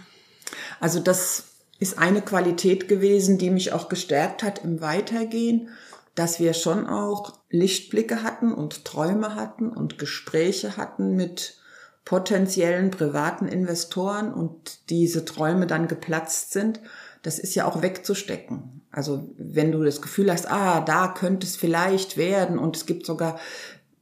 [0.81, 1.45] Also das
[1.79, 5.71] ist eine Qualität gewesen, die mich auch gestärkt hat im Weitergehen
[6.15, 11.59] dass wir schon auch Lichtblicke hatten und Träume hatten und Gespräche hatten mit
[12.05, 16.81] potenziellen privaten Investoren und diese Träume dann geplatzt sind,
[17.23, 18.80] das ist ja auch wegzustecken.
[18.93, 23.07] Also wenn du das Gefühl hast, ah, da könnte es vielleicht werden und es gibt
[23.07, 23.39] sogar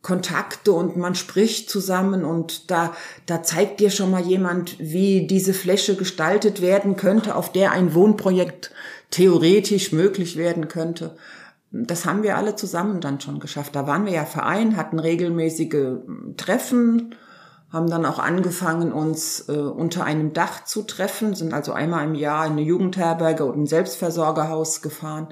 [0.01, 2.94] Kontakte und man spricht zusammen und da,
[3.27, 7.94] da zeigt dir schon mal jemand, wie diese Fläche gestaltet werden könnte, auf der ein
[7.94, 8.70] Wohnprojekt
[9.11, 11.16] theoretisch möglich werden könnte
[11.70, 13.77] das haben wir alle zusammen dann schon geschafft.
[13.77, 17.14] Da waren wir ja Verein, hatten regelmäßige hm, Treffen,
[17.70, 22.14] haben dann auch angefangen, uns äh, unter einem Dach zu treffen, sind also einmal im
[22.14, 25.28] Jahr in eine Jugendherberge und ein Selbstversorgerhaus gefahren.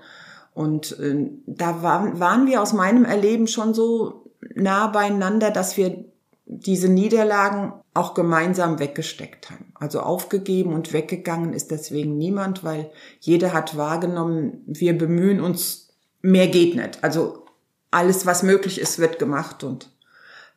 [0.52, 6.04] Und äh, da waren, waren wir aus meinem Erleben schon so nah beieinander, dass wir
[6.44, 9.72] diese Niederlagen auch gemeinsam weggesteckt haben.
[9.74, 15.88] Also aufgegeben und weggegangen ist deswegen niemand, weil jeder hat wahrgenommen, wir bemühen uns,
[16.22, 17.02] mehr geht nicht.
[17.02, 17.46] Also
[17.90, 19.90] alles, was möglich ist, wird gemacht und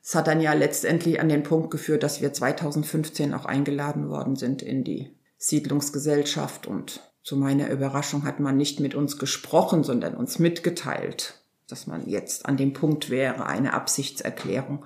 [0.10, 4.36] es hat dann ja letztendlich an den Punkt geführt, dass wir 2015 auch eingeladen worden
[4.36, 10.15] sind in die Siedlungsgesellschaft und zu meiner Überraschung hat man nicht mit uns gesprochen, sondern
[10.15, 11.36] uns mitgeteilt,
[11.67, 14.84] dass man jetzt an dem Punkt wäre, eine Absichtserklärung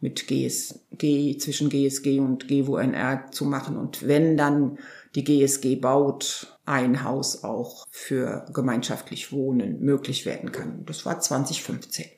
[0.00, 3.78] mit GSG, zwischen GSG und GWNR zu machen.
[3.78, 4.78] Und wenn dann
[5.14, 10.84] die GSG baut, ein Haus auch für gemeinschaftlich Wohnen möglich werden kann.
[10.84, 12.17] Das war 2015.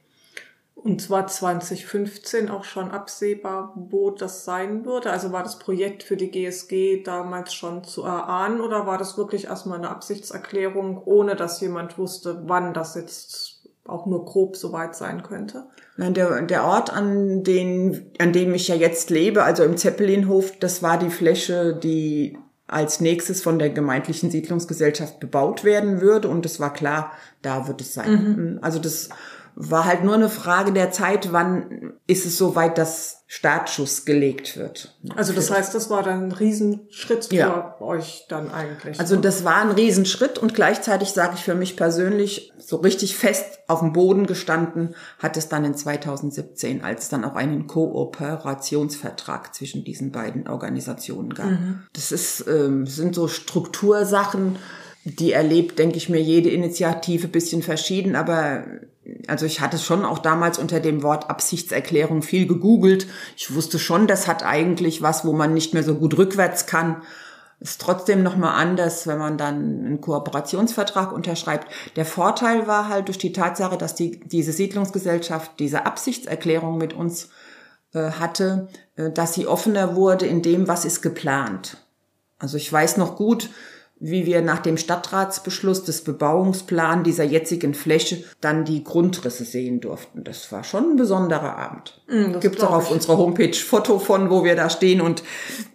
[0.82, 5.10] Und zwar 2015 auch schon absehbar, wo das sein würde.
[5.10, 9.44] Also war das Projekt für die GSG damals schon zu erahnen oder war das wirklich
[9.44, 15.22] erstmal eine Absichtserklärung, ohne dass jemand wusste, wann das jetzt auch nur grob soweit sein
[15.22, 15.64] könnte?
[15.96, 20.58] Nein, der, der Ort, an, den, an dem ich ja jetzt lebe, also im Zeppelinhof,
[20.60, 26.28] das war die Fläche, die als nächstes von der gemeindlichen Siedlungsgesellschaft bebaut werden würde.
[26.28, 27.12] Und es war klar,
[27.42, 28.12] da wird es sein.
[28.12, 28.58] Mhm.
[28.62, 29.08] Also das
[29.54, 34.98] war halt nur eine Frage der Zeit, wann ist es soweit, dass Startschuss gelegt wird.
[35.14, 37.76] Also das heißt, das war dann ein Riesenschritt für ja.
[37.80, 38.98] euch dann eigentlich.
[38.98, 39.20] Also ne?
[39.20, 43.80] das war ein Riesenschritt und gleichzeitig sage ich für mich persönlich, so richtig fest auf
[43.80, 49.84] dem Boden gestanden hat es dann in 2017, als es dann auch einen Kooperationsvertrag zwischen
[49.84, 51.50] diesen beiden Organisationen gab.
[51.50, 51.84] Mhm.
[51.92, 54.56] Das ist, ähm, sind so Struktursachen,
[55.04, 58.64] die erlebt, denke ich mir, jede Initiative bisschen verschieden, aber
[59.26, 63.06] also ich hatte schon auch damals unter dem Wort Absichtserklärung viel gegoogelt.
[63.36, 67.02] Ich wusste schon, das hat eigentlich was, wo man nicht mehr so gut rückwärts kann.
[67.60, 71.70] Ist trotzdem nochmal anders, wenn man dann einen Kooperationsvertrag unterschreibt.
[71.96, 77.28] Der Vorteil war halt durch die Tatsache, dass die, diese Siedlungsgesellschaft diese Absichtserklärung mit uns
[77.92, 81.76] äh, hatte, äh, dass sie offener wurde in dem, was ist geplant.
[82.38, 83.50] Also ich weiß noch gut,
[84.00, 90.24] wie wir nach dem Stadtratsbeschluss des Bebauungsplans dieser jetzigen Fläche dann die Grundrisse sehen durften.
[90.24, 92.00] Das war schon ein besonderer Abend.
[92.08, 95.22] Mm, Gibt es auch auf unserer Homepage Foto von, wo wir da stehen und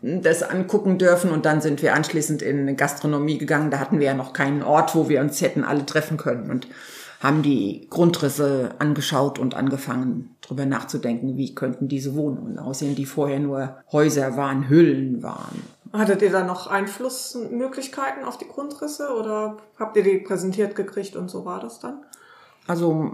[0.02, 1.30] das angucken dürfen.
[1.30, 3.70] Und dann sind wir anschließend in eine Gastronomie gegangen.
[3.70, 6.68] Da hatten wir ja noch keinen Ort, wo wir uns hätten alle treffen können und
[7.26, 13.40] haben die Grundrisse angeschaut und angefangen, drüber nachzudenken, wie könnten diese Wohnungen aussehen, die vorher
[13.40, 15.64] nur Häuser waren, Hüllen waren.
[15.92, 21.30] Hattet ihr da noch Einflussmöglichkeiten auf die Grundrisse oder habt ihr die präsentiert gekriegt und
[21.30, 22.04] so war das dann?
[22.68, 23.10] Also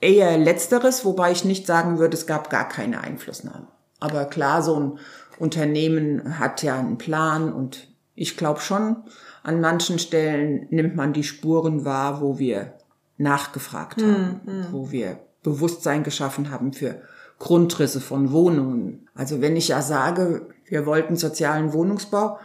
[0.00, 3.66] eher letzteres, wobei ich nicht sagen würde, es gab gar keine Einflussnahme.
[3.98, 4.98] Aber klar, so ein
[5.38, 8.96] Unternehmen hat ja einen Plan und ich glaube schon,
[9.42, 12.74] an manchen Stellen nimmt man die Spuren wahr, wo wir
[13.18, 14.66] nachgefragt haben, mm, mm.
[14.72, 17.00] wo wir Bewusstsein geschaffen haben für
[17.38, 19.08] Grundrisse von Wohnungen.
[19.14, 22.38] Also wenn ich ja sage, wir wollten sozialen Wohnungsbau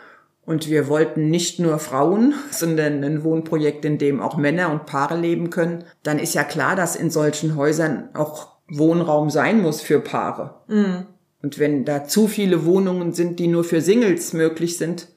[0.45, 5.17] und wir wollten nicht nur Frauen, sondern ein Wohnprojekt, in dem auch Männer und Paare
[5.17, 9.99] leben können, dann ist ja klar, dass in solchen Häusern auch Wohnraum sein muss für
[9.99, 10.61] Paare.
[10.67, 11.07] Mhm.
[11.41, 15.07] Und wenn da zu viele Wohnungen sind, die nur für Singles möglich sind,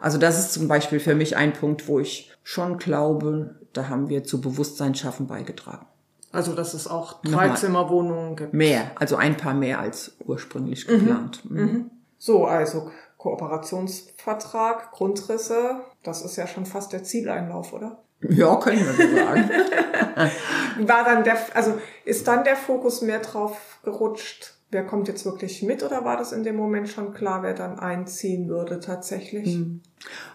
[0.00, 4.08] also das ist zum Beispiel für mich ein Punkt, wo ich schon glaube, da haben
[4.08, 5.86] wir zu Bewusstseinsschaffen beigetragen.
[6.32, 8.52] Also, dass es auch Dreizimmerwohnungen gibt.
[8.52, 10.98] Mehr, also ein paar mehr als ursprünglich mhm.
[10.98, 11.50] geplant.
[11.50, 11.60] Mhm.
[11.60, 11.90] Mhm.
[12.18, 18.02] So, also Kooperationsvertrag, Grundrisse, das ist ja schon fast der Zieleinlauf, oder?
[18.20, 19.48] Ja, können wir so sagen.
[20.88, 25.62] War dann der, also ist dann der Fokus mehr drauf gerutscht, wer kommt jetzt wirklich
[25.62, 29.54] mit oder war das in dem Moment schon klar, wer dann einziehen würde tatsächlich?
[29.54, 29.80] Hm.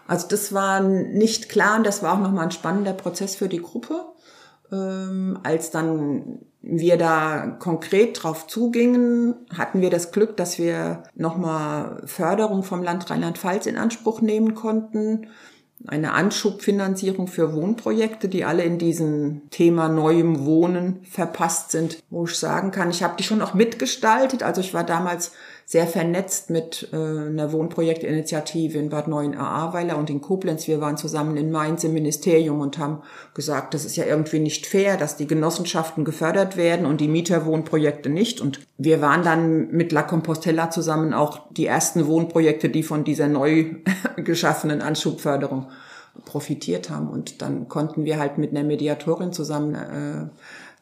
[0.06, 3.62] Also das war nicht klar und das war auch nochmal ein spannender Prozess für die
[3.62, 4.06] Gruppe.
[4.72, 12.02] Ähm, als dann wir da konkret drauf zugingen, hatten wir das Glück, dass wir nochmal
[12.06, 15.28] Förderung vom Land Rheinland-Pfalz in Anspruch nehmen konnten.
[15.86, 22.36] Eine Anschubfinanzierung für Wohnprojekte, die alle in diesem Thema neuem Wohnen verpasst sind, wo ich
[22.36, 24.42] sagen kann, ich habe die schon auch mitgestaltet.
[24.42, 25.32] Also ich war damals
[25.66, 30.68] sehr vernetzt mit äh, einer Wohnprojektinitiative in Bad Neuenahr-Ahrweiler und in Koblenz.
[30.68, 34.66] Wir waren zusammen in Mainz im Ministerium und haben gesagt, das ist ja irgendwie nicht
[34.66, 38.40] fair, dass die Genossenschaften gefördert werden und die Mieterwohnprojekte nicht.
[38.40, 43.28] Und wir waren dann mit La Compostela zusammen auch die ersten Wohnprojekte, die von dieser
[43.28, 43.76] neu
[44.16, 45.68] geschaffenen Anschubförderung
[46.26, 47.08] profitiert haben.
[47.08, 50.28] Und dann konnten wir halt mit einer Mediatorin zusammen äh,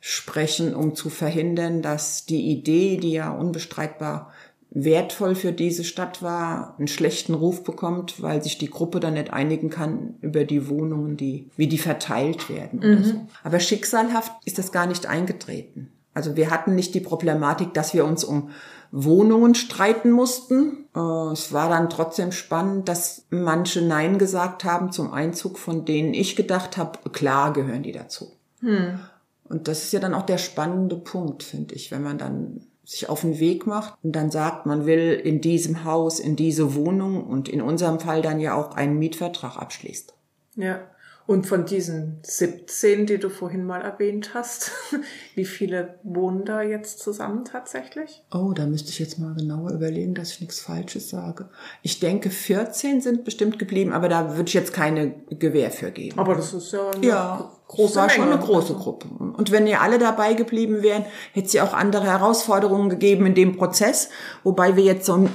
[0.01, 4.32] sprechen, um zu verhindern, dass die Idee, die ja unbestreitbar
[4.75, 9.33] wertvoll für diese Stadt war, einen schlechten Ruf bekommt, weil sich die Gruppe dann nicht
[9.33, 12.85] einigen kann über die Wohnungen, die, wie die verteilt werden mhm.
[12.85, 13.27] oder so.
[13.45, 15.93] Aber schicksalhaft ist das gar nicht eingetreten.
[16.15, 18.51] Also wir hatten nicht die Problematik, dass wir uns um
[18.91, 20.87] Wohnungen streiten mussten.
[20.95, 26.15] Äh, es war dann trotzdem spannend, dass manche Nein gesagt haben zum Einzug, von denen
[26.15, 28.33] ich gedacht habe, klar gehören die dazu.
[28.61, 29.01] Hm.
[29.45, 33.09] Und das ist ja dann auch der spannende Punkt, finde ich, wenn man dann sich
[33.09, 37.25] auf den Weg macht und dann sagt, man will in diesem Haus, in diese Wohnung
[37.25, 40.15] und in unserem Fall dann ja auch einen Mietvertrag abschließt.
[40.57, 40.81] Ja.
[41.27, 44.73] Und von diesen 17, die du vorhin mal erwähnt hast,
[45.35, 48.23] wie viele wohnen da jetzt zusammen tatsächlich?
[48.33, 51.49] Oh, da müsste ich jetzt mal genauer überlegen, dass ich nichts Falsches sage.
[51.83, 56.19] Ich denke, 14 sind bestimmt geblieben, aber da würde ich jetzt keine Gewähr für geben.
[56.19, 59.07] Aber das ist ja eine ja, große war schon eine große Gruppe.
[59.09, 63.35] Und wenn ihr alle dabei geblieben wären, hätte es ja auch andere Herausforderungen gegeben in
[63.35, 64.09] dem Prozess,
[64.43, 65.29] wobei wir jetzt so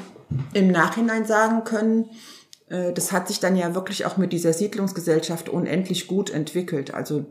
[0.53, 2.09] im Nachhinein sagen können,
[2.69, 6.93] das hat sich dann ja wirklich auch mit dieser Siedlungsgesellschaft unendlich gut entwickelt.
[6.93, 7.25] Also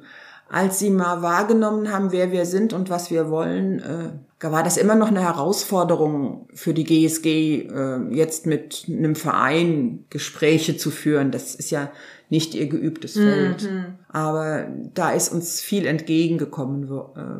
[0.48, 4.10] als sie mal wahrgenommen haben, wer wir sind und was wir wollen, äh,
[4.52, 10.76] war das immer noch eine Herausforderung für die GSG, äh, jetzt mit einem Verein Gespräche
[10.76, 11.32] zu führen.
[11.32, 11.90] Das ist ja
[12.28, 13.70] nicht ihr geübtes Feld.
[13.70, 13.98] Mhm.
[14.08, 16.88] Aber da ist uns viel entgegengekommen äh,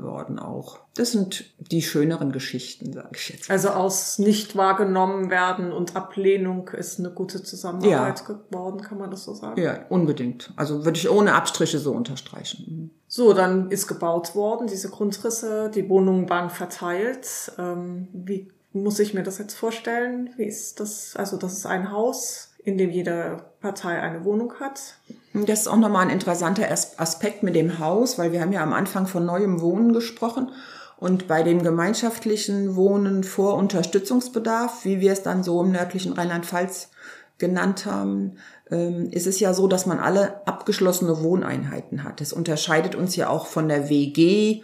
[0.03, 0.79] worden auch.
[0.94, 3.51] Das sind die schöneren Geschichten, sage ich jetzt.
[3.51, 8.35] Also aus nicht wahrgenommen werden und Ablehnung ist eine gute Zusammenarbeit ja.
[8.35, 9.61] geworden, kann man das so sagen?
[9.61, 10.53] Ja, unbedingt.
[10.57, 12.64] Also würde ich ohne Abstriche so unterstreichen.
[12.68, 12.90] Mhm.
[13.09, 17.53] So, dann ist gebaut worden, diese Grundrisse, die Wohnungen waren verteilt.
[17.59, 20.31] Ähm, wie muss ich mir das jetzt vorstellen?
[20.37, 21.16] Wie ist das?
[21.16, 24.94] Also das ist ein Haus in dem jede Partei eine Wohnung hat.
[25.33, 28.72] Das ist auch nochmal ein interessanter Aspekt mit dem Haus, weil wir haben ja am
[28.72, 30.52] Anfang von neuem Wohnen gesprochen.
[30.98, 36.90] Und bei dem gemeinschaftlichen Wohnen vor Unterstützungsbedarf, wie wir es dann so im nördlichen Rheinland-Pfalz
[37.38, 38.37] genannt haben,
[38.70, 42.20] ähm, ist es ja so, dass man alle abgeschlossene Wohneinheiten hat.
[42.20, 44.62] Das unterscheidet uns ja auch von der WG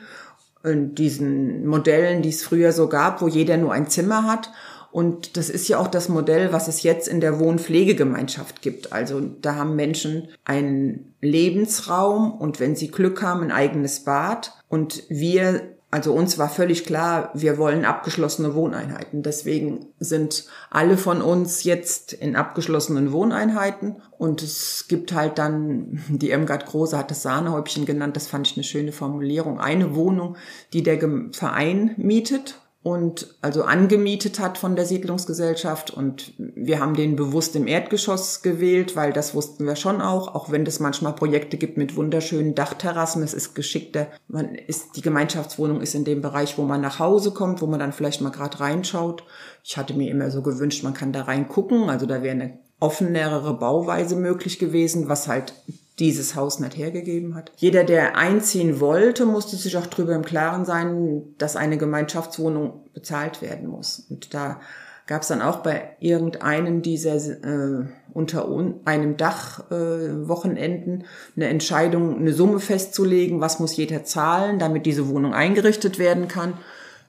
[0.65, 4.53] diesen Modellen, die es früher so gab, wo jeder nur ein Zimmer hat.
[4.93, 8.93] Und das ist ja auch das Modell, was es jetzt in der Wohnpflegegemeinschaft gibt.
[8.93, 14.53] Also da haben Menschen einen Lebensraum und wenn sie Glück haben, ein eigenes Bad.
[14.69, 19.23] Und wir also uns war völlig klar, wir wollen abgeschlossene Wohneinheiten.
[19.23, 23.97] Deswegen sind alle von uns jetzt in abgeschlossenen Wohneinheiten.
[24.17, 28.57] Und es gibt halt dann, die Irmgard Große hat das Sahnehäubchen genannt, das fand ich
[28.57, 30.37] eine schöne Formulierung, eine Wohnung,
[30.73, 30.99] die der
[31.33, 35.93] Verein mietet und also angemietet hat von der Siedlungsgesellschaft.
[35.93, 40.51] Und wir haben den bewusst im Erdgeschoss gewählt, weil das wussten wir schon auch, auch
[40.51, 45.81] wenn es manchmal Projekte gibt mit wunderschönen Dachterrassen, es ist geschickter, man ist die Gemeinschaftswohnung
[45.81, 48.59] ist in dem Bereich, wo man nach Hause kommt, wo man dann vielleicht mal gerade
[48.59, 49.23] reinschaut.
[49.63, 53.55] Ich hatte mir immer so gewünscht, man kann da reingucken, also da wäre eine offenere
[53.55, 55.55] Bauweise möglich gewesen, was halt
[56.03, 57.53] dieses Haus nicht hergegeben hat.
[57.57, 63.41] Jeder, der einziehen wollte, musste sich auch darüber im Klaren sein, dass eine Gemeinschaftswohnung bezahlt
[63.41, 64.05] werden muss.
[64.11, 64.61] Und da
[65.07, 68.49] gab es dann auch bei irgendeinem dieser äh, unter
[68.85, 71.05] einem Dach äh, Wochenenden
[71.37, 76.55] eine Entscheidung, eine Summe festzulegen, was muss jeder zahlen, damit diese Wohnung eingerichtet werden kann.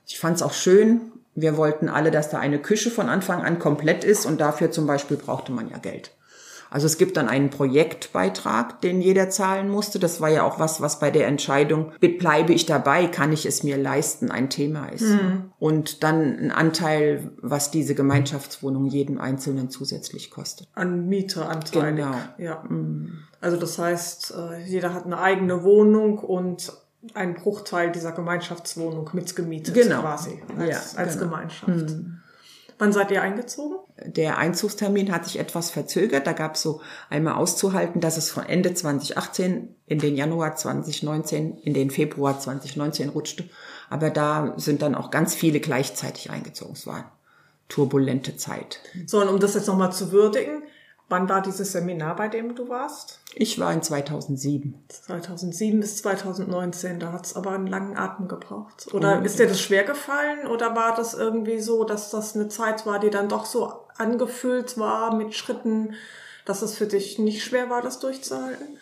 [0.05, 1.01] Ich fand es auch schön.
[1.33, 4.85] Wir wollten alle, dass da eine Küche von Anfang an komplett ist und dafür zum
[4.85, 6.11] Beispiel brauchte man ja Geld.
[6.73, 9.99] Also es gibt dann einen Projektbeitrag, den jeder zahlen musste.
[9.99, 13.61] Das war ja auch was, was bei der Entscheidung, bleibe ich dabei, kann ich es
[13.61, 15.03] mir leisten, ein Thema ist.
[15.03, 15.51] Mhm.
[15.59, 20.67] Und dann ein Anteil, was diese Gemeinschaftswohnung jedem Einzelnen zusätzlich kostet.
[20.73, 21.97] An Miete anteilig.
[21.97, 22.15] Genau.
[22.39, 22.63] Ja.
[22.67, 23.19] Mhm.
[23.39, 26.73] Also das heißt, äh, jeder hat eine eigene Wohnung und
[27.13, 30.01] ein Bruchteil dieser Gemeinschaftswohnung mitgemietet genau.
[30.01, 31.29] quasi als, ja, als genau.
[31.29, 31.91] Gemeinschaft.
[31.91, 32.17] Mhm.
[32.77, 33.77] Wann seid ihr eingezogen?
[34.05, 36.27] Der Einzugstermin hat sich etwas verzögert.
[36.27, 41.57] Da gab es so einmal auszuhalten, dass es von Ende 2018 in den Januar 2019,
[41.59, 43.45] in den Februar 2019 rutschte.
[43.89, 46.73] Aber da sind dann auch ganz viele gleichzeitig eingezogen.
[46.73, 47.11] Es war
[47.69, 48.79] turbulente Zeit.
[49.05, 50.63] So, und um das jetzt nochmal zu würdigen,
[51.09, 53.19] Wann war dieses Seminar, bei dem du warst?
[53.35, 54.73] Ich war in 2007.
[54.87, 58.87] 2007 bis 2019, da hat es aber einen langen Atem gebraucht.
[58.93, 62.47] Oder oh, ist dir das schwer gefallen oder war das irgendwie so, dass das eine
[62.47, 65.93] Zeit war, die dann doch so angefüllt war mit Schritten,
[66.45, 68.77] dass es für dich nicht schwer war, das durchzuhalten?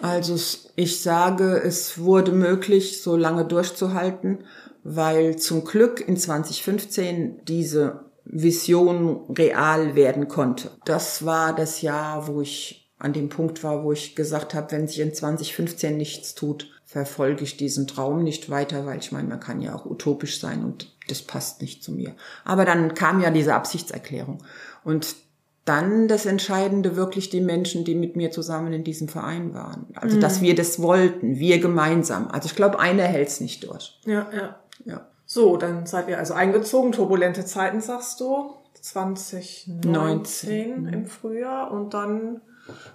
[0.00, 0.36] Also
[0.76, 4.44] ich sage, es wurde möglich, so lange durchzuhalten,
[4.82, 10.70] weil zum Glück in 2015 diese Vision real werden konnte.
[10.84, 14.88] Das war das Jahr, wo ich an dem Punkt war, wo ich gesagt habe, wenn
[14.88, 19.40] sich in 2015 nichts tut, verfolge ich diesen Traum nicht weiter, weil ich meine, man
[19.40, 22.14] kann ja auch utopisch sein und das passt nicht zu mir.
[22.44, 24.42] Aber dann kam ja diese Absichtserklärung.
[24.84, 25.16] Und
[25.64, 29.86] dann das Entscheidende wirklich die Menschen, die mit mir zusammen in diesem Verein waren.
[29.94, 30.20] Also, mhm.
[30.20, 32.28] dass wir das wollten, wir gemeinsam.
[32.28, 33.98] Also ich glaube, einer hält es nicht durch.
[34.04, 34.60] Ja, ja.
[34.84, 35.06] ja.
[35.26, 38.54] So, dann seid ihr also eingezogen, turbulente Zeiten, sagst du.
[38.80, 40.92] 2019 19.
[40.92, 42.42] im Frühjahr und dann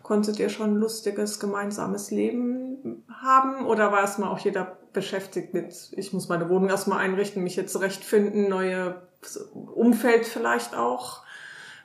[0.03, 5.91] konntet ihr schon ein lustiges gemeinsames Leben haben oder war erstmal auch jeder beschäftigt mit,
[5.93, 9.01] ich muss meine Wohnung erstmal einrichten, mich jetzt zurechtfinden, neue
[9.53, 11.23] Umfeld vielleicht auch?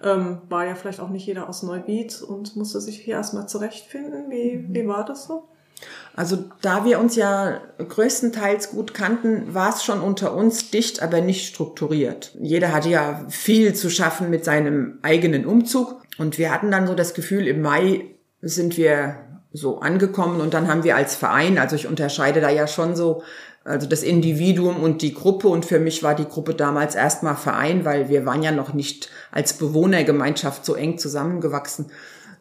[0.03, 4.31] Ähm, war ja vielleicht auch nicht jeder aus Neubiet und musste sich hier erstmal zurechtfinden.
[4.31, 4.75] Wie, mhm.
[4.75, 5.49] wie war das so?
[6.17, 11.21] Also da wir uns ja größtenteils gut kannten, war es schon unter uns dicht, aber
[11.21, 12.33] nicht strukturiert.
[12.41, 16.03] Jeder hatte ja viel zu schaffen mit seinem eigenen Umzug.
[16.17, 18.05] Und wir hatten dann so das Gefühl, im Mai
[18.41, 19.17] sind wir
[19.53, 23.23] so angekommen und dann haben wir als Verein, also ich unterscheide da ja schon so,
[23.65, 25.49] also das Individuum und die Gruppe.
[25.49, 29.11] Und für mich war die Gruppe damals erstmal Verein, weil wir waren ja noch nicht
[29.33, 31.87] als Bewohnergemeinschaft so eng zusammengewachsen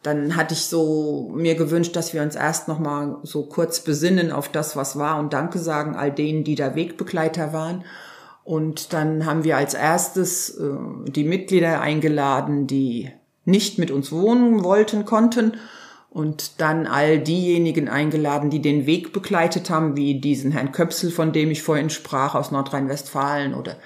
[0.04, 4.32] dann hatte ich so mir gewünscht, dass wir uns erst noch mal so kurz besinnen
[4.32, 7.84] auf das, was war und Danke sagen all denen, die da Wegbegleiter waren.
[8.44, 10.76] Und dann haben wir als erstes äh,
[11.08, 13.12] die Mitglieder eingeladen, die
[13.46, 15.54] nicht mit uns wohnen wollten, konnten.
[16.10, 21.32] Und dann all diejenigen eingeladen, die den Weg begleitet haben, wie diesen Herrn Köpsel, von
[21.32, 23.78] dem ich vorhin sprach, aus Nordrhein-Westfalen oder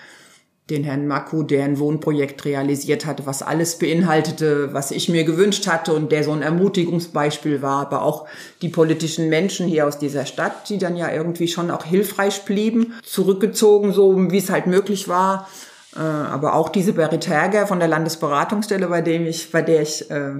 [0.69, 5.65] den Herrn Maku, der ein Wohnprojekt realisiert hatte, was alles beinhaltete, was ich mir gewünscht
[5.67, 8.27] hatte und der so ein Ermutigungsbeispiel war, aber auch
[8.61, 12.93] die politischen Menschen hier aus dieser Stadt, die dann ja irgendwie schon auch hilfreich blieben,
[13.03, 15.47] zurückgezogen, so wie es halt möglich war.
[15.95, 20.11] Äh, aber auch diese Berit Herger von der Landesberatungsstelle, bei dem ich, bei der ich,
[20.11, 20.33] äh,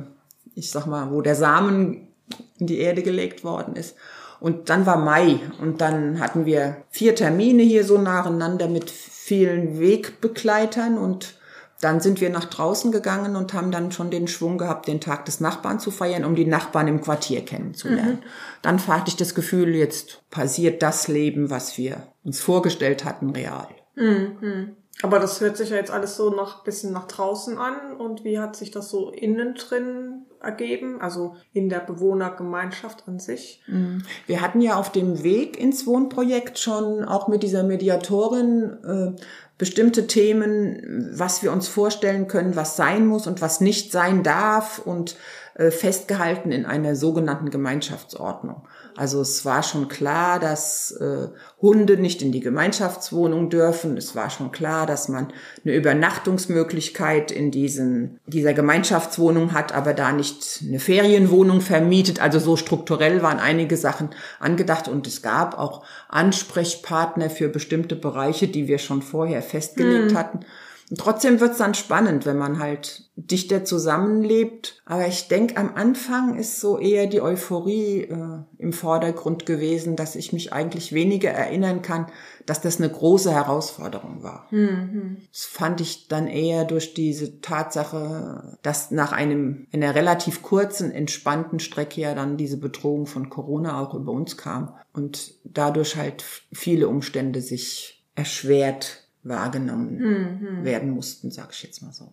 [0.56, 2.08] ich sag mal, wo der Samen
[2.60, 3.96] in die Erde gelegt worden ist.
[4.40, 8.92] Und dann war Mai und dann hatten wir vier Termine hier so nacheinander mit
[9.28, 11.36] vielen Wegbegleitern und
[11.82, 15.26] dann sind wir nach draußen gegangen und haben dann schon den Schwung gehabt, den Tag
[15.26, 18.22] des Nachbarn zu feiern, um die Nachbarn im Quartier kennenzulernen.
[18.24, 18.30] Mhm.
[18.62, 23.68] Dann hatte ich das Gefühl, jetzt passiert das Leben, was wir uns vorgestellt hatten, real.
[23.96, 24.78] Mhm.
[25.02, 27.98] Aber das hört sich ja jetzt alles so noch bisschen nach draußen an.
[27.98, 31.02] Und wie hat sich das so innen drin ergeben?
[31.02, 33.62] Also in der Bewohnergemeinschaft an sich?
[33.68, 34.04] Mhm.
[34.26, 39.22] Wir hatten ja auf dem Weg ins Wohnprojekt schon auch mit dieser Mediatorin äh,
[39.58, 44.80] bestimmte Themen, was wir uns vorstellen können, was sein muss und was nicht sein darf
[44.80, 45.16] und
[45.56, 48.68] äh, festgehalten in einer sogenannten Gemeinschaftsordnung.
[48.98, 51.28] Also es war schon klar, dass äh,
[51.62, 53.96] Hunde nicht in die Gemeinschaftswohnung dürfen.
[53.96, 55.32] Es war schon klar, dass man
[55.64, 62.20] eine Übernachtungsmöglichkeit in diesen, dieser Gemeinschaftswohnung hat, aber da nicht eine Ferienwohnung vermietet.
[62.20, 68.48] Also so strukturell waren einige Sachen angedacht und es gab auch Ansprechpartner für bestimmte Bereiche,
[68.48, 70.18] die wir schon vorher festgelegt mhm.
[70.18, 70.40] hatten.
[70.90, 74.82] Und trotzdem wird's dann spannend, wenn man halt dichter zusammenlebt.
[74.86, 80.16] Aber ich denke, am Anfang ist so eher die Euphorie äh, im Vordergrund gewesen, dass
[80.16, 82.06] ich mich eigentlich weniger erinnern kann,
[82.46, 84.48] dass das eine große Herausforderung war.
[84.52, 85.18] Mhm.
[85.30, 91.60] Das fand ich dann eher durch diese Tatsache, dass nach einem einer relativ kurzen, entspannten
[91.60, 96.24] Strecke ja dann diese Bedrohung von Corona auch über uns kam und dadurch halt
[96.54, 100.66] viele Umstände sich erschwert wahrgenommen mhm.
[100.66, 102.12] werden mussten, sag ich jetzt mal so.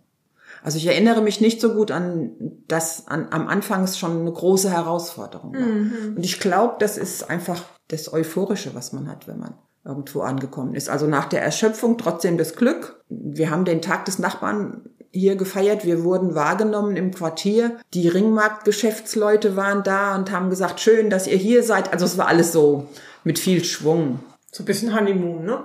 [0.63, 2.31] Also ich erinnere mich nicht so gut an
[2.69, 5.61] das an, am Anfang ist schon eine große Herausforderung war.
[5.61, 6.15] Mhm.
[6.17, 9.55] Und ich glaube, das ist einfach das Euphorische, was man hat, wenn man
[9.85, 10.89] irgendwo angekommen ist.
[10.89, 13.03] Also nach der Erschöpfung trotzdem das Glück.
[13.09, 15.85] Wir haben den Tag des Nachbarn hier gefeiert.
[15.85, 17.79] Wir wurden wahrgenommen im Quartier.
[17.93, 21.93] Die Ringmarktgeschäftsleute waren da und haben gesagt, schön, dass ihr hier seid.
[21.93, 22.89] Also es war alles so
[23.23, 24.21] mit viel Schwung.
[24.51, 25.65] So ein bisschen Honeymoon, ne?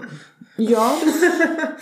[0.60, 0.95] Ja.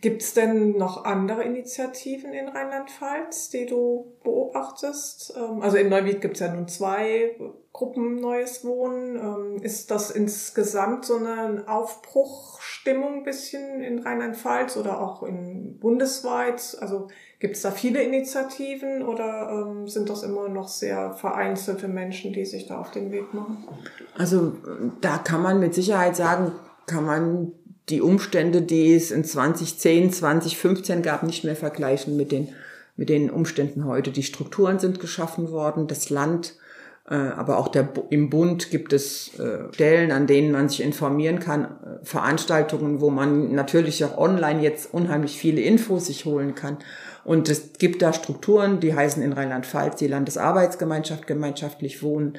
[0.00, 5.34] Gibt es denn noch andere Initiativen in Rheinland-Pfalz, die du beobachtest?
[5.36, 7.36] Ähm, also in Neuwied gibt es ja nun zwei
[7.74, 9.16] Gruppen Neues Wohnen.
[9.16, 16.78] Ähm, ist das insgesamt so eine Aufbruchstimmung bisschen in Rheinland-Pfalz oder auch in bundesweit?
[16.80, 17.08] Also
[17.38, 22.46] gibt es da viele Initiativen oder ähm, sind das immer noch sehr vereinzelte Menschen, die
[22.46, 23.68] sich da auf den Weg machen?
[24.16, 24.54] Also
[25.02, 26.52] da kann man mit Sicherheit sagen,
[26.86, 27.52] kann man
[27.90, 32.48] die Umstände, die es in 2010, 2015 gab, nicht mehr vergleichen mit den,
[32.96, 34.10] mit den Umständen heute.
[34.10, 36.54] Die Strukturen sind geschaffen worden, das Land,
[37.08, 41.40] äh, aber auch der, im Bund gibt es äh, Stellen, an denen man sich informieren
[41.40, 41.68] kann, äh,
[42.04, 46.78] Veranstaltungen, wo man natürlich auch online jetzt unheimlich viele Infos sich holen kann.
[47.24, 52.38] Und es gibt da Strukturen, die heißen in Rheinland-Pfalz die Landesarbeitsgemeinschaft, gemeinschaftlich wohnen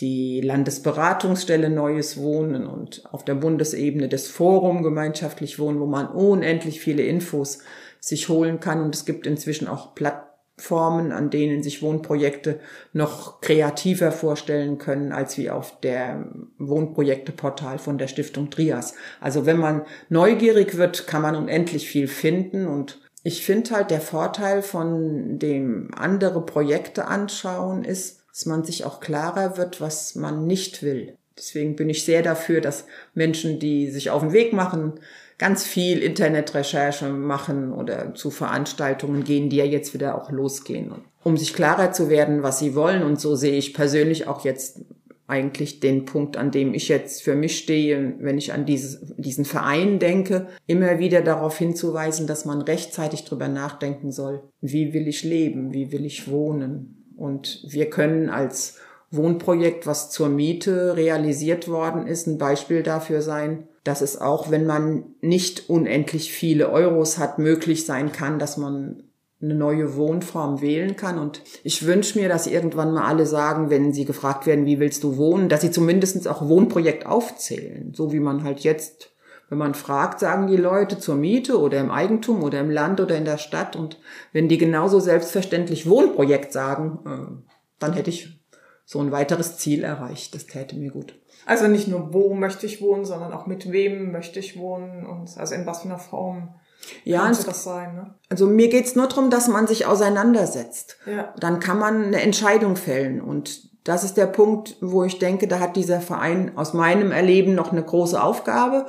[0.00, 6.80] die Landesberatungsstelle Neues Wohnen und auf der Bundesebene das Forum Gemeinschaftlich Wohnen, wo man unendlich
[6.80, 7.60] viele Infos
[8.00, 8.82] sich holen kann.
[8.82, 12.58] Und es gibt inzwischen auch Plattformen, an denen sich Wohnprojekte
[12.92, 16.26] noch kreativer vorstellen können, als wie auf der
[16.58, 18.94] Wohnprojekteportal von der Stiftung Trias.
[19.20, 24.02] Also wenn man neugierig wird, kann man unendlich viel finden und ich finde halt, der
[24.02, 30.46] Vorteil von dem andere Projekte anschauen ist, dass man sich auch klarer wird, was man
[30.46, 31.16] nicht will.
[31.38, 34.94] Deswegen bin ich sehr dafür, dass Menschen, die sich auf den Weg machen,
[35.38, 41.36] ganz viel Internetrecherche machen oder zu Veranstaltungen gehen, die ja jetzt wieder auch losgehen, um
[41.36, 43.02] sich klarer zu werden, was sie wollen.
[43.02, 44.80] Und so sehe ich persönlich auch jetzt
[45.26, 49.44] eigentlich den Punkt, an dem ich jetzt für mich stehe, wenn ich an dieses, diesen
[49.44, 55.24] Verein denke, immer wieder darauf hinzuweisen, dass man rechtzeitig drüber nachdenken soll, wie will ich
[55.24, 58.78] leben, wie will ich wohnen, und wir können als
[59.10, 64.66] Wohnprojekt, was zur Miete realisiert worden ist, ein Beispiel dafür sein, dass es auch, wenn
[64.66, 69.04] man nicht unendlich viele Euros hat, möglich sein kann, dass man
[69.42, 71.18] eine neue Wohnform wählen kann.
[71.18, 75.04] Und ich wünsche mir, dass irgendwann mal alle sagen, wenn sie gefragt werden, wie willst
[75.04, 77.92] du wohnen, dass sie zumindest auch Wohnprojekt aufzählen.
[77.94, 79.10] So wie man halt jetzt,
[79.54, 83.16] wenn man fragt, sagen die Leute zur Miete oder im Eigentum oder im Land oder
[83.16, 83.76] in der Stadt.
[83.76, 84.00] Und
[84.32, 88.40] wenn die genauso selbstverständlich Wohnprojekt sagen, äh, dann hätte ich
[88.84, 90.34] so ein weiteres Ziel erreicht.
[90.34, 91.14] Das täte mir gut.
[91.46, 95.38] Also nicht nur, wo möchte ich wohnen, sondern auch mit wem möchte ich wohnen und
[95.38, 96.56] also in was für einer Form
[97.04, 97.94] ja, das sein.
[97.94, 98.14] Ne?
[98.28, 100.96] Also mir geht's nur darum, dass man sich auseinandersetzt.
[101.06, 101.32] Ja.
[101.38, 103.20] Dann kann man eine Entscheidung fällen.
[103.20, 107.54] Und das ist der Punkt, wo ich denke, da hat dieser Verein aus meinem Erleben
[107.54, 108.86] noch eine große Aufgabe,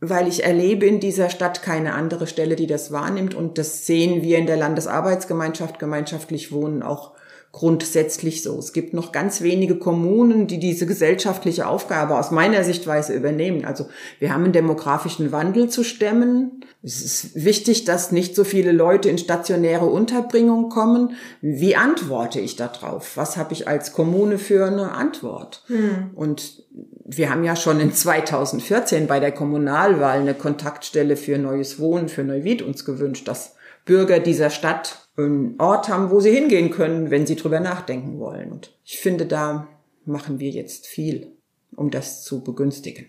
[0.00, 3.34] weil ich erlebe in dieser Stadt keine andere Stelle, die das wahrnimmt.
[3.34, 7.12] Und das sehen wir in der Landesarbeitsgemeinschaft gemeinschaftlich wohnen auch
[7.50, 8.58] grundsätzlich so.
[8.58, 13.64] Es gibt noch ganz wenige Kommunen, die diese gesellschaftliche Aufgabe aus meiner Sichtweise übernehmen.
[13.64, 13.86] Also
[14.18, 16.64] wir haben einen demografischen Wandel zu stemmen.
[16.82, 21.14] Es ist wichtig, dass nicht so viele Leute in stationäre Unterbringung kommen.
[21.40, 23.16] Wie antworte ich darauf?
[23.16, 25.64] Was habe ich als Kommune für eine Antwort?
[25.68, 26.10] Hm.
[26.14, 26.64] Und
[27.10, 32.22] wir haben ja schon in 2014 bei der Kommunalwahl eine Kontaktstelle für neues Wohnen, für
[32.22, 33.54] Neuwied uns gewünscht, dass
[33.86, 38.52] Bürger dieser Stadt einen Ort haben, wo sie hingehen können, wenn sie drüber nachdenken wollen.
[38.52, 39.66] Und ich finde, da
[40.04, 41.32] machen wir jetzt viel,
[41.74, 43.06] um das zu begünstigen.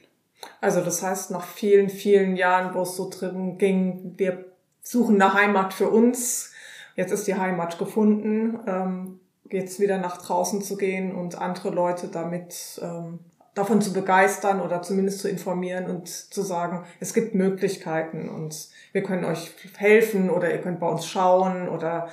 [0.62, 4.46] Also das heißt, nach vielen, vielen Jahren, wo es so drin ging, wir
[4.82, 6.54] suchen nach Heimat für uns.
[6.96, 8.60] Jetzt ist die Heimat gefunden.
[8.66, 9.20] Ähm,
[9.52, 13.20] jetzt wieder nach draußen zu gehen und andere Leute damit ähm,
[13.56, 19.04] davon zu begeistern oder zumindest zu informieren und zu sagen, es gibt Möglichkeiten und wir
[19.04, 22.10] können euch helfen oder ihr könnt bei uns schauen oder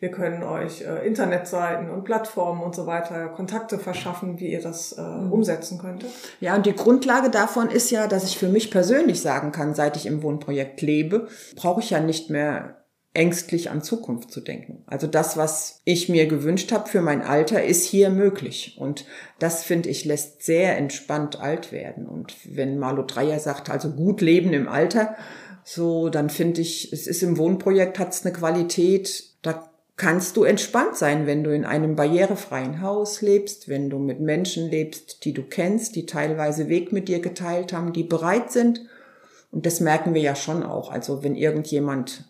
[0.00, 4.92] wir können euch äh, Internetseiten und Plattformen und so weiter Kontakte verschaffen, wie ihr das
[4.92, 5.32] äh, mhm.
[5.32, 6.10] umsetzen könntet.
[6.40, 9.96] Ja, und die Grundlage davon ist ja, dass ich für mich persönlich sagen kann, seit
[9.96, 11.26] ich im Wohnprojekt lebe,
[11.56, 12.76] brauche ich ja nicht mehr
[13.18, 14.84] ängstlich an Zukunft zu denken.
[14.86, 18.76] Also das, was ich mir gewünscht habe für mein Alter, ist hier möglich.
[18.78, 19.06] Und
[19.40, 22.06] das, finde ich, lässt sehr entspannt alt werden.
[22.06, 25.16] Und wenn Marlo Dreier sagt, also gut leben im Alter,
[25.64, 30.44] so, dann finde ich, es ist im Wohnprojekt, hat es eine Qualität, da kannst du
[30.44, 35.34] entspannt sein, wenn du in einem barrierefreien Haus lebst, wenn du mit Menschen lebst, die
[35.34, 38.86] du kennst, die teilweise Weg mit dir geteilt haben, die bereit sind.
[39.50, 40.92] Und das merken wir ja schon auch.
[40.92, 42.27] Also wenn irgendjemand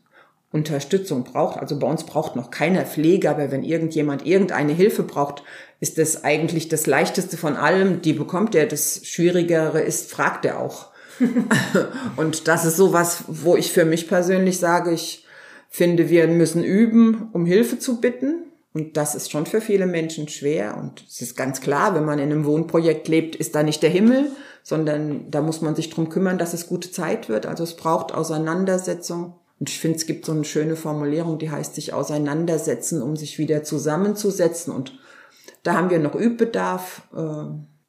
[0.50, 1.58] Unterstützung braucht.
[1.58, 5.42] Also bei uns braucht noch keiner Pflege, aber wenn irgendjemand irgendeine Hilfe braucht,
[5.80, 8.00] ist das eigentlich das Leichteste von allem.
[8.00, 8.66] Die bekommt er.
[8.66, 10.88] Das Schwierigere ist, fragt er auch.
[12.16, 15.26] und das ist sowas, wo ich für mich persönlich sage, ich
[15.68, 18.44] finde, wir müssen üben, um Hilfe zu bitten.
[18.72, 20.76] Und das ist schon für viele Menschen schwer.
[20.78, 23.90] Und es ist ganz klar, wenn man in einem Wohnprojekt lebt, ist da nicht der
[23.90, 24.30] Himmel,
[24.62, 27.44] sondern da muss man sich drum kümmern, dass es gute Zeit wird.
[27.44, 29.34] Also es braucht Auseinandersetzung.
[29.60, 33.38] Und ich finde, es gibt so eine schöne Formulierung, die heißt sich auseinandersetzen, um sich
[33.38, 34.72] wieder zusammenzusetzen.
[34.72, 34.98] Und
[35.62, 37.02] da haben wir noch Übbedarf.
[37.14, 37.44] Äh,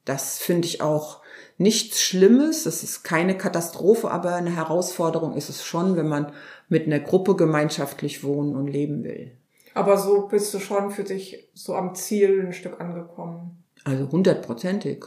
[0.06, 1.22] das finde ich auch
[1.58, 2.64] nichts Schlimmes.
[2.64, 6.32] Das ist keine Katastrophe, aber eine Herausforderung ist es schon, wenn man
[6.70, 9.32] mit einer Gruppe gemeinschaftlich wohnen und leben will.
[9.76, 13.64] Aber so bist du schon für dich so am Ziel ein Stück angekommen.
[13.84, 15.06] Also hundertprozentig.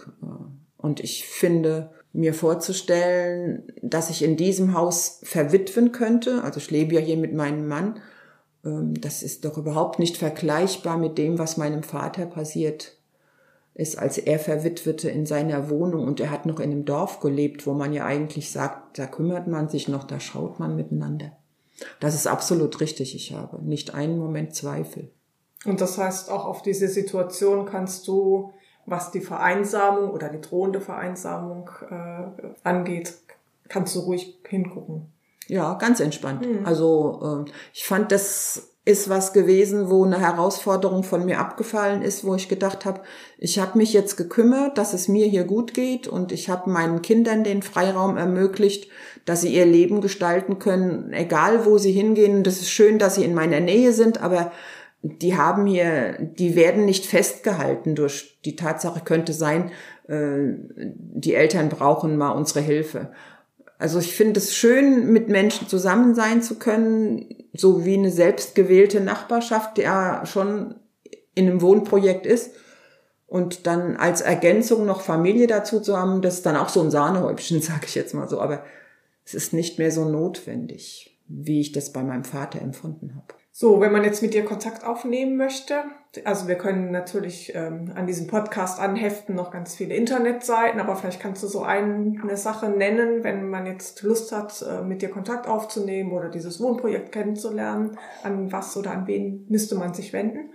[0.76, 6.42] Und ich finde, mir vorzustellen, dass ich in diesem Haus verwitwen könnte.
[6.42, 8.00] Also ich lebe ja hier mit meinem Mann.
[8.64, 12.96] Ähm, das ist doch überhaupt nicht vergleichbar mit dem, was meinem Vater passiert
[13.74, 17.66] ist, als er verwitwete in seiner Wohnung und er hat noch in einem Dorf gelebt,
[17.66, 21.32] wo man ja eigentlich sagt, da kümmert man sich noch, da schaut man miteinander.
[21.98, 25.10] Das ist absolut richtig, ich habe nicht einen Moment Zweifel.
[25.64, 28.52] Und das heißt, auch auf diese Situation kannst du
[28.86, 33.14] was die Vereinsamung oder die drohende Vereinsamung äh, angeht,
[33.68, 35.12] kannst du ruhig hingucken.
[35.48, 36.46] Ja, ganz entspannt.
[36.46, 36.66] Mhm.
[36.66, 42.24] Also äh, ich fand, das ist was gewesen, wo eine Herausforderung von mir abgefallen ist,
[42.24, 43.02] wo ich gedacht habe,
[43.38, 47.00] ich habe mich jetzt gekümmert, dass es mir hier gut geht und ich habe meinen
[47.00, 48.90] Kindern den Freiraum ermöglicht,
[49.24, 52.42] dass sie ihr Leben gestalten können, egal wo sie hingehen.
[52.42, 54.50] Das ist schön, dass sie in meiner Nähe sind, aber
[55.02, 59.72] die haben hier, die werden nicht festgehalten durch die Tatsache könnte sein,
[60.06, 63.10] äh, die Eltern brauchen mal unsere Hilfe.
[63.78, 69.00] Also ich finde es schön, mit Menschen zusammen sein zu können, so wie eine selbstgewählte
[69.00, 70.76] Nachbarschaft, die ja schon
[71.34, 72.52] in einem Wohnprojekt ist.
[73.26, 76.92] Und dann als Ergänzung noch Familie dazu zu haben, das ist dann auch so ein
[76.92, 78.40] Sahnehäubchen, sage ich jetzt mal so.
[78.40, 78.62] Aber
[79.24, 83.41] es ist nicht mehr so notwendig, wie ich das bei meinem Vater empfunden habe.
[83.54, 85.74] So, wenn man jetzt mit dir Kontakt aufnehmen möchte,
[86.24, 91.20] also wir können natürlich ähm, an diesem Podcast anheften noch ganz viele Internetseiten, aber vielleicht
[91.20, 95.46] kannst du so eine Sache nennen, wenn man jetzt Lust hat, äh, mit dir Kontakt
[95.46, 100.54] aufzunehmen oder dieses Wohnprojekt kennenzulernen, an was oder an wen müsste man sich wenden?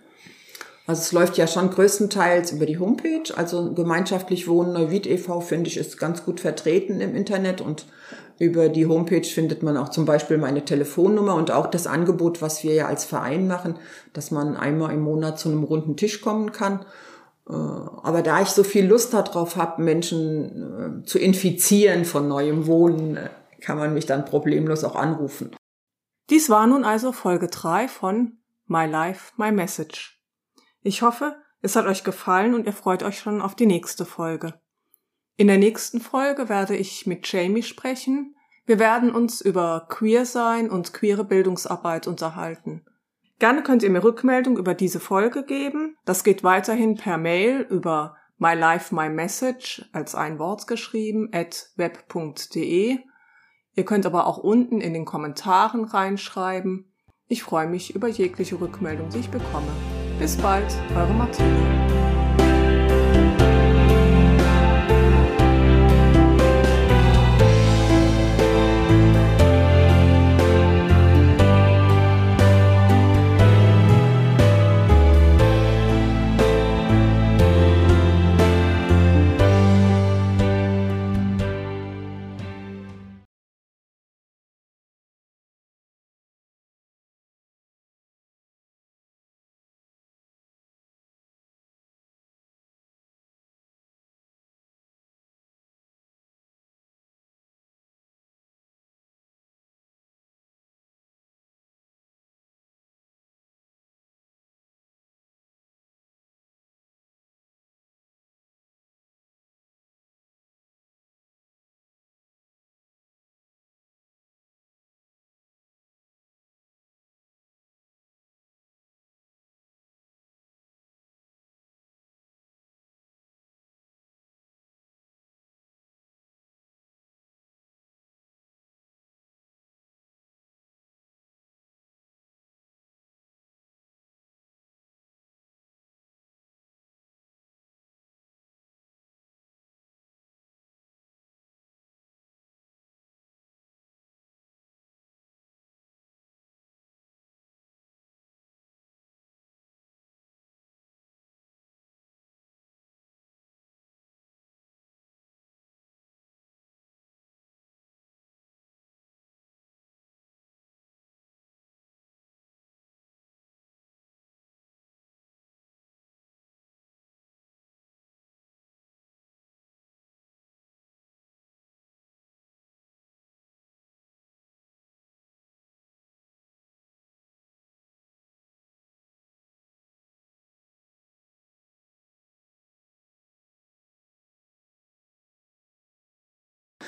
[0.88, 3.36] Also es läuft ja schon größtenteils über die Homepage.
[3.36, 5.42] Also gemeinschaftlich Wohnen Neuwied e.V.
[5.42, 7.86] finde ich ist ganz gut vertreten im Internet und
[8.40, 12.64] über die Homepage findet man auch zum Beispiel meine Telefonnummer und auch das Angebot, was
[12.64, 13.76] wir ja als Verein machen,
[14.14, 16.86] dass man einmal im Monat zu einem runden Tisch kommen kann.
[17.50, 22.68] Äh, aber da ich so viel Lust darauf habe, Menschen äh, zu infizieren von neuem
[22.68, 23.30] Wohnen, äh,
[23.62, 25.56] kann man mich dann problemlos auch anrufen.
[26.30, 30.22] Dies war nun also Folge 3 von My Life, My Message.
[30.82, 34.54] Ich hoffe, es hat euch gefallen und ihr freut euch schon auf die nächste Folge.
[35.40, 38.36] In der nächsten Folge werde ich mit Jamie sprechen.
[38.66, 42.84] Wir werden uns über Queer sein und queere Bildungsarbeit unterhalten.
[43.38, 45.96] Gerne könnt ihr mir Rückmeldung über diese Folge geben.
[46.06, 51.70] Das geht weiterhin per Mail über My Life, My Message als ein Wort geschrieben at
[51.76, 52.98] web.de.
[53.76, 56.92] Ihr könnt aber auch unten in den Kommentaren reinschreiben.
[57.28, 59.68] Ich freue mich über jegliche Rückmeldung, die ich bekomme.
[60.18, 61.87] Bis bald, eure Martina.